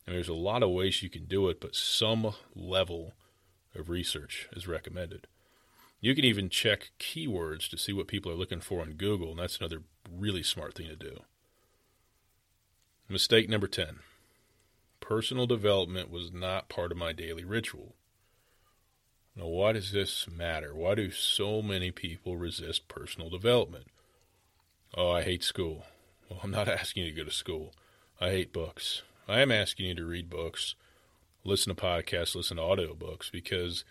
And 0.07 0.14
there's 0.14 0.29
a 0.29 0.35
lot 0.35 0.62
of 0.62 0.70
ways 0.70 1.03
you 1.03 1.11
can 1.11 1.24
do 1.24 1.48
it, 1.48 1.61
but 1.61 1.74
some 1.74 2.35
level 2.55 3.12
of 3.74 3.88
research 3.88 4.48
is 4.53 4.68
recommended. 4.68 5.27
You 6.00 6.14
can 6.14 6.24
even 6.24 6.50
check 6.50 6.90
keywords 7.00 7.68
to 7.70 7.79
see 7.79 7.92
what 7.92 8.09
people 8.09 8.31
are 8.31 8.37
looking 8.37 8.61
for 8.61 8.83
on 8.83 8.92
Google, 8.92 9.31
and 9.31 9.38
that's 9.38 9.59
another 9.59 9.83
really 10.11 10.42
smart 10.42 10.74
thing 10.74 10.88
to 10.88 10.96
do. 10.96 11.20
Mistake 13.08 13.50
number 13.50 13.66
10 13.66 13.98
personal 15.00 15.46
development 15.46 16.10
was 16.10 16.32
not 16.32 16.70
part 16.70 16.90
of 16.90 16.96
my 16.96 17.12
daily 17.12 17.44
ritual. 17.44 17.94
Now, 19.36 19.46
why 19.46 19.72
does 19.72 19.92
this 19.92 20.26
matter? 20.26 20.74
Why 20.74 20.94
do 20.94 21.10
so 21.10 21.60
many 21.60 21.90
people 21.90 22.38
resist 22.38 22.88
personal 22.88 23.28
development? 23.28 23.88
Oh, 24.96 25.10
I 25.10 25.20
hate 25.20 25.44
school. 25.44 25.84
Well, 26.30 26.40
I'm 26.42 26.50
not 26.50 26.68
asking 26.80 27.04
you 27.04 27.10
to 27.10 27.16
go 27.16 27.24
to 27.24 27.30
school. 27.30 27.74
I 28.18 28.30
hate 28.30 28.54
books. 28.54 29.02
I 29.28 29.40
am 29.40 29.52
asking 29.52 29.86
you 29.86 29.94
to 29.96 30.06
read 30.06 30.30
books, 30.30 30.74
listen 31.44 31.74
to 31.74 31.82
podcasts, 31.82 32.34
listen 32.34 32.56
to 32.56 32.62
audiobooks, 32.62 33.30
because 33.30 33.84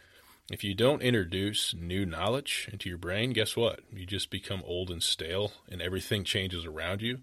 if 0.52 0.63
you 0.63 0.73
don't 0.73 1.04
introduce 1.04 1.76
new 1.76 2.04
knowledge 2.04 2.67
into 2.71 2.89
your 2.89 2.97
brain, 2.97 3.32
guess 3.32 3.56
what? 3.56 3.82
You 3.91 4.08
just 4.08 4.32
become 4.32 4.63
old 4.65 4.89
and 4.89 5.04
stale, 5.04 5.54
and 5.69 5.84
everything 5.84 6.23
changes 6.23 6.65
around 6.65 7.04
you, 7.04 7.19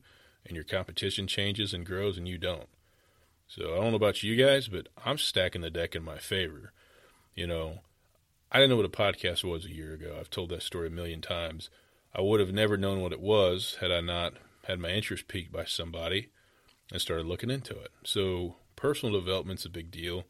and 0.51 0.57
your 0.57 0.65
competition 0.65 1.27
changes 1.27 1.73
and 1.73 1.87
grows, 1.87 2.19
and 2.19 2.29
you 2.29 2.37
don't. 2.37 2.69
So 3.49 3.73
I 3.73 3.77
don't 3.81 3.91
know 3.91 3.97
about 3.97 4.23
you 4.23 4.37
guys, 4.37 4.69
but 4.69 4.89
I'm 5.05 5.19
stacking 5.19 5.63
the 5.63 5.71
deck 5.71 5.97
in 5.97 6.05
my 6.05 6.19
favor. 6.19 6.73
You 7.35 7.47
know, 7.47 7.79
I 8.53 8.59
didn't 8.59 8.71
know 8.71 8.77
what 8.77 8.85
a 8.85 8.89
podcast 8.89 9.43
was 9.45 9.65
a 9.65 9.75
year 9.75 9.95
ago. 9.95 10.17
I've 10.19 10.31
told 10.31 10.51
that 10.51 10.63
story 10.63 10.89
a 10.89 10.91
million 10.91 11.21
times. 11.21 11.71
I 12.15 12.21
would 12.21 12.41
have 12.41 12.53
never 12.53 12.77
known 12.77 13.01
what 13.01 13.13
it 13.13 13.21
was 13.21 13.77
had 13.81 13.91
I 13.91 14.01
not 14.01 14.35
had 14.65 14.79
my 14.79 14.91
interest 14.91 15.29
piqued 15.29 15.53
by 15.53 15.65
somebody 15.65 16.29
and 16.93 17.01
started 17.01 17.27
looking 17.27 17.51
into 17.51 17.79
it. 17.79 17.91
So, 18.05 18.57
personal 18.77 19.19
development's 19.19 19.65
a 19.65 19.71
big 19.71 19.91
deal. 19.91 20.25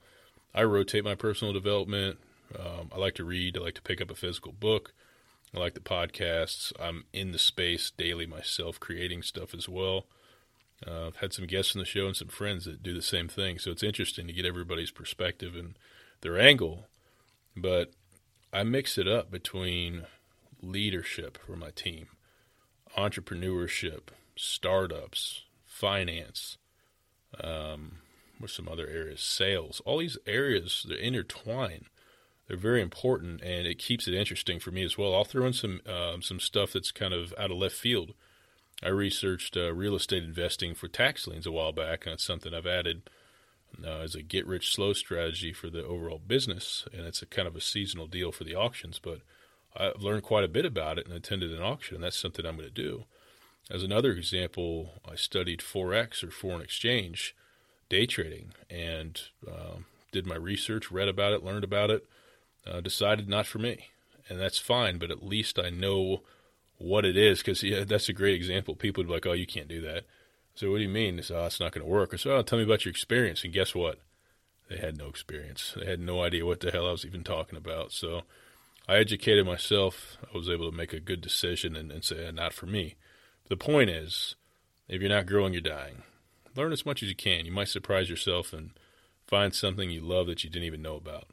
I 0.55 0.63
rotate 0.65 1.05
my 1.05 1.15
personal 1.15 1.53
development. 1.53 2.19
Um, 2.59 2.91
I 2.93 2.99
like 2.99 3.15
to 3.17 3.25
read. 3.25 3.57
I 3.57 3.61
like 3.61 3.75
to 3.75 3.83
pick 3.83 4.01
up 4.01 4.11
a 4.11 4.15
physical 4.15 4.53
book. 4.53 4.93
I 5.55 5.59
like 5.59 5.75
the 5.75 5.81
podcasts. 5.81 6.73
I'm 6.79 7.05
in 7.13 7.33
the 7.33 7.39
space 7.39 7.91
daily 7.91 8.27
myself, 8.27 8.79
creating 8.79 9.23
stuff 9.23 9.55
as 9.55 9.69
well. 9.69 10.07
Uh, 10.87 11.09
I've 11.09 11.17
had 11.17 11.33
some 11.33 11.47
guests 11.47 11.75
on 11.75 11.81
the 11.81 11.87
show 11.87 12.07
and 12.07 12.17
some 12.17 12.29
friends 12.29 12.65
that 12.65 12.83
do 12.83 12.95
the 12.95 13.03
same 13.03 13.29
thing. 13.29 13.59
So 13.59 13.71
it's 13.71 13.83
interesting 13.83 14.27
to 14.27 14.33
get 14.33 14.47
everybody's 14.47 14.91
perspective 14.91 15.55
and 15.55 15.77
their 16.21 16.39
angle. 16.39 16.87
But 17.57 17.93
I 18.53 18.63
mix 18.63 18.97
it 18.97 19.09
up 19.09 19.31
between 19.31 20.07
leadership 20.63 21.39
for 21.45 21.57
my 21.57 21.71
team, 21.71 22.07
entrepreneurship, 22.97 24.09
startups, 24.37 25.43
finance, 25.67 26.59
um, 27.43 27.99
what's 28.39 28.55
some 28.55 28.69
other 28.69 28.87
areas, 28.87 29.21
sales. 29.21 29.83
All 29.85 29.99
these 29.99 30.19
areas 30.27 30.87
they 30.89 31.01
intertwine. 31.01 31.87
They're 32.51 32.59
very 32.59 32.83
important, 32.83 33.43
and 33.43 33.65
it 33.65 33.79
keeps 33.79 34.09
it 34.09 34.15
interesting 34.15 34.59
for 34.59 34.73
me 34.73 34.83
as 34.83 34.99
well. 34.99 35.15
I'll 35.15 35.23
throw 35.23 35.47
in 35.47 35.53
some 35.53 35.83
um, 35.87 36.21
some 36.21 36.41
stuff 36.41 36.73
that's 36.73 36.91
kind 36.91 37.15
of 37.15 37.33
out 37.39 37.53
of 37.53 37.59
left 37.59 37.77
field. 37.77 38.13
I 38.83 38.89
researched 38.89 39.57
uh, 39.57 39.73
real 39.73 39.95
estate 39.95 40.25
investing 40.25 40.75
for 40.75 40.89
tax 40.89 41.29
liens 41.29 41.47
a 41.47 41.53
while 41.53 41.71
back, 41.71 42.07
and 42.07 42.15
it's 42.15 42.27
something 42.27 42.53
I've 42.53 42.67
added 42.67 43.09
uh, 43.87 43.99
as 43.99 44.17
a 44.17 44.23
get 44.23 44.49
rich 44.49 44.75
slow 44.75 44.95
strategy 44.95 45.53
for 45.53 45.71
the 45.71 45.87
overall 45.87 46.19
business, 46.19 46.89
and 46.93 47.07
it's 47.07 47.23
a 47.23 47.27
kind 47.27 47.47
of 47.47 47.55
a 47.55 47.61
seasonal 47.61 48.09
deal 48.09 48.33
for 48.33 48.43
the 48.43 48.57
auctions. 48.57 48.99
But 48.99 49.21
I've 49.77 50.03
learned 50.03 50.25
quite 50.25 50.43
a 50.43 50.49
bit 50.49 50.67
about 50.67 50.99
it 50.99 51.07
and 51.07 51.15
attended 51.15 51.53
an 51.53 51.63
auction, 51.63 51.95
and 51.95 52.03
that's 52.03 52.19
something 52.19 52.45
I'm 52.45 52.57
going 52.57 52.67
to 52.67 52.75
do. 52.75 53.05
As 53.71 53.85
another 53.85 54.11
example, 54.11 54.95
I 55.09 55.15
studied 55.15 55.61
Forex 55.61 56.25
or 56.25 56.33
foreign 56.33 56.63
exchange 56.63 57.37
day 57.89 58.07
trading 58.07 58.55
and 58.69 59.21
um, 59.47 59.85
did 60.11 60.27
my 60.27 60.35
research, 60.35 60.91
read 60.91 61.07
about 61.07 61.33
it, 61.33 61.45
learned 61.45 61.63
about 61.63 61.93
it, 61.93 62.09
uh, 62.67 62.81
decided 62.81 63.29
not 63.29 63.47
for 63.47 63.59
me. 63.59 63.89
And 64.29 64.41
that's 64.41 64.59
fine, 64.59 64.99
but 64.99 65.11
at 65.11 65.25
least 65.25 65.59
I 65.59 65.71
know 65.71 66.23
what 66.79 67.05
it 67.05 67.17
is 67.17 67.39
because 67.39 67.63
yeah, 67.63 67.85
that's 67.85 68.09
a 68.09 68.13
great 68.15 68.35
example. 68.35 68.75
People 68.75 69.03
would 69.03 69.09
be 69.09 69.15
like, 69.15 69.27
oh, 69.27 69.33
you 69.33 69.47
can't 69.47 69.69
do 69.69 69.81
that. 69.83 70.05
So 70.55 70.71
what 70.71 70.79
do 70.79 70.83
you 70.83 70.89
mean? 70.89 71.17
They 71.17 71.23
say, 71.23 71.35
oh, 71.35 71.47
it's 71.47 71.61
not 71.61 71.73
going 71.73 71.85
to 71.85 71.91
work. 71.91 72.11
I 72.13 72.17
said, 72.17 72.33
oh, 72.33 72.43
tell 72.43 72.59
me 72.59 72.65
about 72.65 72.85
your 72.85 72.91
experience. 72.91 73.45
And 73.45 73.53
guess 73.53 73.75
what? 73.75 73.99
They 74.69 74.79
had 74.79 74.97
no 74.97 75.09
experience. 75.09 75.75
They 75.77 75.87
had 75.87 76.01
no 76.01 76.23
idea 76.23 76.47
what 76.47 76.61
the 76.61 76.71
hell 76.71 76.87
I 76.87 76.93
was 76.93 77.05
even 77.05 77.25
talking 77.25 77.59
about. 77.59 77.93
So 77.93 78.23
I 78.89 78.97
educated 78.97 79.45
myself. 79.47 80.17
I 80.33 80.37
was 80.37 80.49
able 80.49 80.71
to 80.71 80.77
make 80.77 80.93
a 80.93 81.01
good 81.01 81.21
decision 81.21 81.77
and, 81.77 81.91
and 81.91 82.05
say, 82.05 82.31
not 82.33 82.53
for 82.53 82.67
me. 82.67 82.95
But 83.43 83.59
the 83.59 83.65
point 83.65 83.91
is, 83.91 84.37
if 84.89 85.01
you're 85.01 85.11
not 85.11 85.27
growing, 85.27 85.53
you're 85.53 85.63
dying. 85.63 86.03
Learn 86.57 86.73
as 86.73 86.87
much 86.87 87.03
as 87.03 87.09
you 87.09 87.15
can. 87.15 87.47
You 87.47 87.53
might 87.53 87.69
surprise 87.69 88.09
yourself 88.09 88.53
and 88.53 88.71
find 89.27 89.55
something 89.55 89.91
you 89.91 90.01
love 90.01 90.27
that 90.27 90.45
you 90.45 90.51
didn't 90.51 90.67
even 90.67 90.83
know 90.83 90.97
about. 90.97 91.29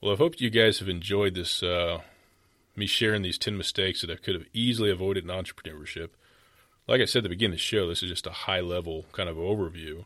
Well, 0.00 0.12
I 0.12 0.16
hope 0.16 0.40
you 0.40 0.48
guys 0.48 0.78
have 0.78 0.88
enjoyed 0.88 1.34
this, 1.34 1.60
uh, 1.60 2.02
me 2.76 2.86
sharing 2.86 3.22
these 3.22 3.36
10 3.36 3.58
mistakes 3.58 4.00
that 4.00 4.10
I 4.10 4.14
could 4.14 4.34
have 4.34 4.46
easily 4.52 4.92
avoided 4.92 5.24
in 5.24 5.30
entrepreneurship. 5.30 6.10
Like 6.86 7.00
I 7.00 7.04
said 7.04 7.20
at 7.20 7.22
the 7.24 7.30
beginning 7.30 7.54
of 7.54 7.58
the 7.58 7.62
show, 7.62 7.88
this 7.88 8.04
is 8.04 8.10
just 8.10 8.26
a 8.26 8.30
high 8.30 8.60
level 8.60 9.06
kind 9.10 9.28
of 9.28 9.36
overview. 9.36 10.04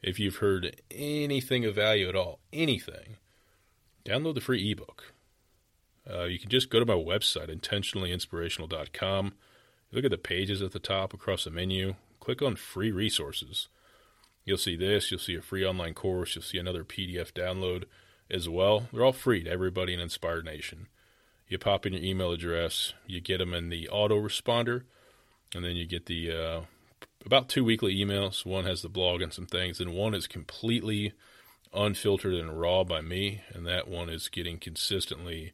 If 0.00 0.20
you've 0.20 0.36
heard 0.36 0.80
anything 0.92 1.64
of 1.64 1.74
value 1.74 2.08
at 2.08 2.14
all, 2.14 2.38
anything, 2.52 3.16
download 4.04 4.36
the 4.36 4.40
free 4.40 4.70
ebook. 4.70 5.12
Uh, 6.08 6.24
you 6.24 6.38
can 6.38 6.48
just 6.48 6.70
go 6.70 6.78
to 6.78 6.86
my 6.86 6.94
website, 6.94 7.48
intentionallyinspirational.com. 7.52 9.34
Look 9.90 10.04
at 10.04 10.10
the 10.12 10.18
pages 10.18 10.62
at 10.62 10.70
the 10.70 10.78
top 10.78 11.12
across 11.12 11.44
the 11.44 11.50
menu. 11.50 11.96
Click 12.20 12.42
on 12.42 12.54
free 12.54 12.92
resources. 12.92 13.66
You'll 14.44 14.56
see 14.56 14.76
this. 14.76 15.10
You'll 15.10 15.18
see 15.18 15.34
a 15.34 15.42
free 15.42 15.66
online 15.66 15.94
course. 15.94 16.36
You'll 16.36 16.44
see 16.44 16.58
another 16.58 16.84
PDF 16.84 17.32
download 17.32 17.84
as 18.32 18.48
well. 18.48 18.88
They're 18.92 19.04
all 19.04 19.12
free 19.12 19.44
to 19.44 19.50
everybody 19.50 19.94
in 19.94 20.00
Inspire 20.00 20.42
Nation. 20.42 20.88
You 21.48 21.58
pop 21.58 21.84
in 21.84 21.92
your 21.92 22.02
email 22.02 22.32
address, 22.32 22.94
you 23.06 23.20
get 23.20 23.38
them 23.38 23.52
in 23.52 23.68
the 23.68 23.88
autoresponder, 23.92 24.84
and 25.54 25.64
then 25.64 25.76
you 25.76 25.86
get 25.86 26.06
the 26.06 26.30
uh, 26.30 26.60
about 27.26 27.48
two 27.48 27.62
weekly 27.62 27.94
emails. 27.94 28.46
One 28.46 28.64
has 28.64 28.82
the 28.82 28.88
blog 28.88 29.20
and 29.20 29.32
some 29.32 29.46
things, 29.46 29.80
and 29.80 29.92
one 29.92 30.14
is 30.14 30.26
completely 30.26 31.12
unfiltered 31.74 32.34
and 32.34 32.58
raw 32.58 32.84
by 32.84 33.00
me, 33.00 33.42
and 33.52 33.66
that 33.66 33.86
one 33.86 34.08
is 34.08 34.28
getting 34.28 34.58
consistently 34.58 35.52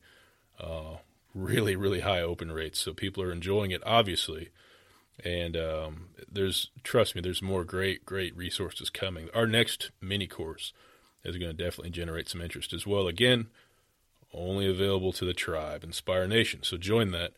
uh, 0.61 0.99
really, 1.35 1.77
really 1.77 2.01
high 2.01 2.21
open 2.21 2.53
rates. 2.53 2.81
So 2.81 2.93
people 2.93 3.23
are 3.23 3.33
enjoying 3.33 3.71
it, 3.71 3.83
obviously. 3.85 4.51
And 5.25 5.57
um, 5.57 6.09
there's, 6.31 6.71
trust 6.85 7.14
me, 7.14 7.21
there's 7.21 7.43
more 7.43 7.64
great, 7.64 8.05
great 8.05 8.37
resources 8.37 8.88
coming. 8.88 9.29
Our 9.35 9.47
next 9.47 9.91
mini 10.01 10.27
course 10.27 10.73
is 11.24 11.37
going 11.37 11.54
to 11.54 11.64
definitely 11.64 11.90
generate 11.90 12.28
some 12.28 12.40
interest 12.40 12.72
as 12.72 12.87
well. 12.87 13.07
Again, 13.07 13.48
only 14.33 14.68
available 14.68 15.12
to 15.12 15.24
the 15.24 15.35
tribe, 15.35 15.85
Inspire 15.85 16.26
Nation. 16.26 16.62
So 16.62 16.76
join 16.76 17.11
that. 17.12 17.33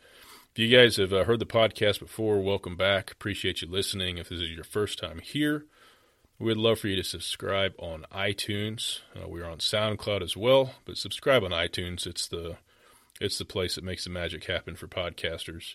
If 0.53 0.59
you 0.59 0.77
guys 0.77 0.97
have 0.97 1.13
uh, 1.13 1.25
heard 1.25 1.39
the 1.39 1.47
podcast 1.47 2.01
before, 2.01 2.41
welcome 2.41 2.77
back. 2.77 3.13
Appreciate 3.13 3.63
you 3.63 3.69
listening. 3.69 4.19
If 4.19 4.29
this 4.29 4.41
is 4.41 4.51
your 4.51 4.65
first 4.65 4.99
time 4.99 5.21
here, 5.21 5.65
we'd 6.41 6.57
love 6.57 6.81
for 6.81 6.89
you 6.89 6.97
to 6.97 7.05
subscribe 7.05 7.75
on 7.79 8.05
iTunes. 8.13 9.01
Uh, 9.15 9.29
we're 9.29 9.49
on 9.49 9.59
SoundCloud 9.59 10.23
as 10.23 10.37
well, 10.37 10.75
but 10.85 10.97
subscribe 10.97 11.45
on 11.45 11.53
iTunes. 11.53 12.07
It's 12.07 12.27
the 12.27 12.57
it's 13.21 13.39
the 13.39 13.45
place 13.45 13.75
that 13.75 13.85
makes 13.85 14.05
the 14.05 14.11
magic 14.11 14.47
happen 14.47 14.75
for 14.75 14.89
podcasters. 14.89 15.75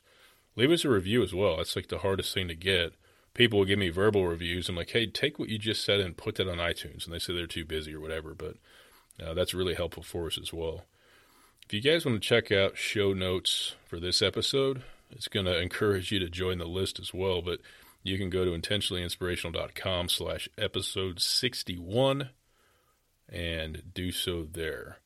Leave 0.56 0.72
us 0.72 0.84
a 0.84 0.90
review 0.90 1.24
as 1.24 1.34
well. 1.34 1.58
That's 1.58 1.76
like 1.76 1.88
the 1.88 2.00
hardest 2.00 2.34
thing 2.34 2.48
to 2.48 2.56
get 2.56 2.94
people 3.36 3.60
will 3.60 3.66
give 3.66 3.78
me 3.78 3.90
verbal 3.90 4.26
reviews. 4.26 4.68
I'm 4.68 4.76
like, 4.76 4.90
hey, 4.90 5.06
take 5.06 5.38
what 5.38 5.50
you 5.50 5.60
just 5.60 5.86
said 5.86 6.00
and 6.00 6.18
put 6.18 6.36
that 6.36 6.50
on 6.50 6.58
iTunes. 6.58 7.06
And 7.06 7.14
they 7.14 7.20
say 7.20 7.36
they're 7.36 7.46
too 7.46 7.66
busy 7.66 7.94
or 7.94 8.00
whatever. 8.00 8.34
But 8.34 8.56
uh, 9.24 9.36
that's 9.36 9.54
really 9.54 9.76
helpful 9.76 10.02
for 10.02 10.26
us 10.26 10.40
as 10.42 10.52
well. 10.52 10.86
If 11.68 11.74
you 11.74 11.82
guys 11.82 12.06
want 12.06 12.22
to 12.22 12.28
check 12.28 12.52
out 12.52 12.78
show 12.78 13.14
notes 13.14 13.76
for 13.86 14.00
this 14.00 14.22
episode, 14.22 14.84
it's 15.12 15.28
going 15.28 15.46
to 15.46 15.60
encourage 15.60 16.12
you 16.12 16.20
to 16.20 16.30
join 16.30 16.58
the 16.58 16.66
list 16.66 17.00
as 17.00 17.14
well. 17.14 17.42
But 17.42 17.60
you 18.04 18.18
can 18.18 18.30
go 18.30 18.46
to 18.46 18.52
intentionallyinspirational.com 18.52 20.10
slash 20.10 20.50
episode 20.58 21.20
61 21.20 22.30
and 23.30 23.84
do 23.94 24.12
so 24.12 24.48
there. 24.50 24.98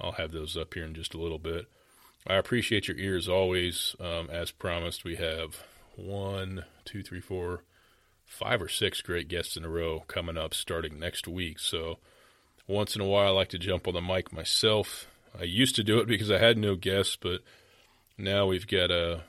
I'll 0.00 0.12
have 0.12 0.32
those 0.32 0.56
up 0.56 0.74
here 0.74 0.84
in 0.84 0.94
just 0.94 1.14
a 1.14 1.18
little 1.18 1.38
bit. 1.38 1.66
I 2.26 2.34
appreciate 2.36 2.88
your 2.88 2.96
ears 2.96 3.28
always. 3.28 3.94
Um, 4.00 4.30
as 4.30 4.50
promised, 4.50 5.04
we 5.04 5.16
have 5.16 5.58
one, 5.96 6.64
two, 6.84 7.02
three, 7.02 7.20
four, 7.20 7.64
five 8.26 8.60
or 8.60 8.68
six 8.68 9.00
great 9.00 9.28
guests 9.28 9.56
in 9.56 9.64
a 9.64 9.68
row 9.68 10.04
coming 10.06 10.36
up 10.36 10.54
starting 10.54 10.98
next 10.98 11.28
week. 11.28 11.58
So 11.58 11.98
once 12.66 12.94
in 12.94 13.02
a 13.02 13.06
while, 13.06 13.28
I 13.28 13.30
like 13.30 13.48
to 13.50 13.58
jump 13.58 13.86
on 13.86 13.94
the 13.94 14.00
mic 14.00 14.32
myself. 14.32 15.06
I 15.38 15.44
used 15.44 15.74
to 15.76 15.84
do 15.84 15.98
it 15.98 16.08
because 16.08 16.30
I 16.30 16.38
had 16.38 16.56
no 16.58 16.76
guests, 16.76 17.16
but 17.20 17.40
now 18.16 18.46
we've 18.46 18.66
got 18.66 18.90
a 18.90 19.12
uh, 19.12 19.20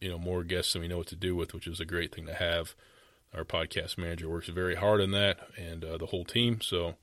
you 0.00 0.10
know 0.10 0.18
more 0.18 0.44
guests 0.44 0.72
than 0.72 0.82
we 0.82 0.88
know 0.88 0.98
what 0.98 1.06
to 1.08 1.16
do 1.16 1.34
with, 1.34 1.54
which 1.54 1.66
is 1.66 1.80
a 1.80 1.84
great 1.84 2.14
thing 2.14 2.26
to 2.26 2.34
have. 2.34 2.74
Our 3.34 3.44
podcast 3.44 3.98
manager 3.98 4.28
works 4.28 4.48
very 4.48 4.76
hard 4.76 5.00
on 5.00 5.10
that, 5.12 5.38
and 5.56 5.84
uh, 5.84 5.98
the 5.98 6.06
whole 6.06 6.24
team. 6.24 6.60
So 6.60 6.94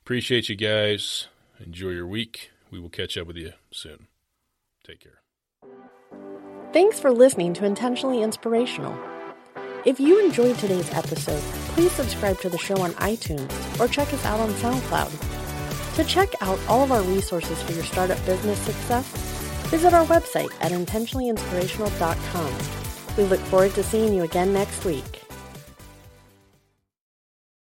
appreciate 0.00 0.48
you 0.48 0.56
guys. 0.56 1.26
Enjoy 1.64 1.90
your 1.90 2.06
week. 2.06 2.50
We 2.70 2.78
will 2.78 2.90
catch 2.90 3.16
up 3.16 3.26
with 3.26 3.36
you 3.36 3.52
soon. 3.72 4.06
Take 4.86 5.00
care. 5.00 5.20
Thanks 6.72 7.00
for 7.00 7.10
listening 7.10 7.54
to 7.54 7.64
Intentionally 7.64 8.22
Inspirational. 8.22 9.17
If 9.84 10.00
you 10.00 10.24
enjoyed 10.24 10.58
today's 10.58 10.92
episode, 10.92 11.40
please 11.74 11.92
subscribe 11.92 12.40
to 12.40 12.48
the 12.48 12.58
show 12.58 12.78
on 12.78 12.90
iTunes 12.94 13.80
or 13.80 13.86
check 13.86 14.12
us 14.12 14.24
out 14.24 14.40
on 14.40 14.50
SoundCloud. 14.54 15.94
To 15.94 16.04
check 16.04 16.34
out 16.40 16.58
all 16.68 16.82
of 16.82 16.90
our 16.90 17.02
resources 17.02 17.62
for 17.62 17.70
your 17.72 17.84
startup 17.84 18.18
business 18.26 18.58
success, 18.58 19.06
visit 19.68 19.94
our 19.94 20.04
website 20.06 20.50
at 20.60 20.72
intentionallyinspirational.com. 20.72 22.52
We 23.16 23.22
look 23.24 23.40
forward 23.40 23.74
to 23.74 23.84
seeing 23.84 24.12
you 24.12 24.24
again 24.24 24.52
next 24.52 24.84
week. 24.84 25.17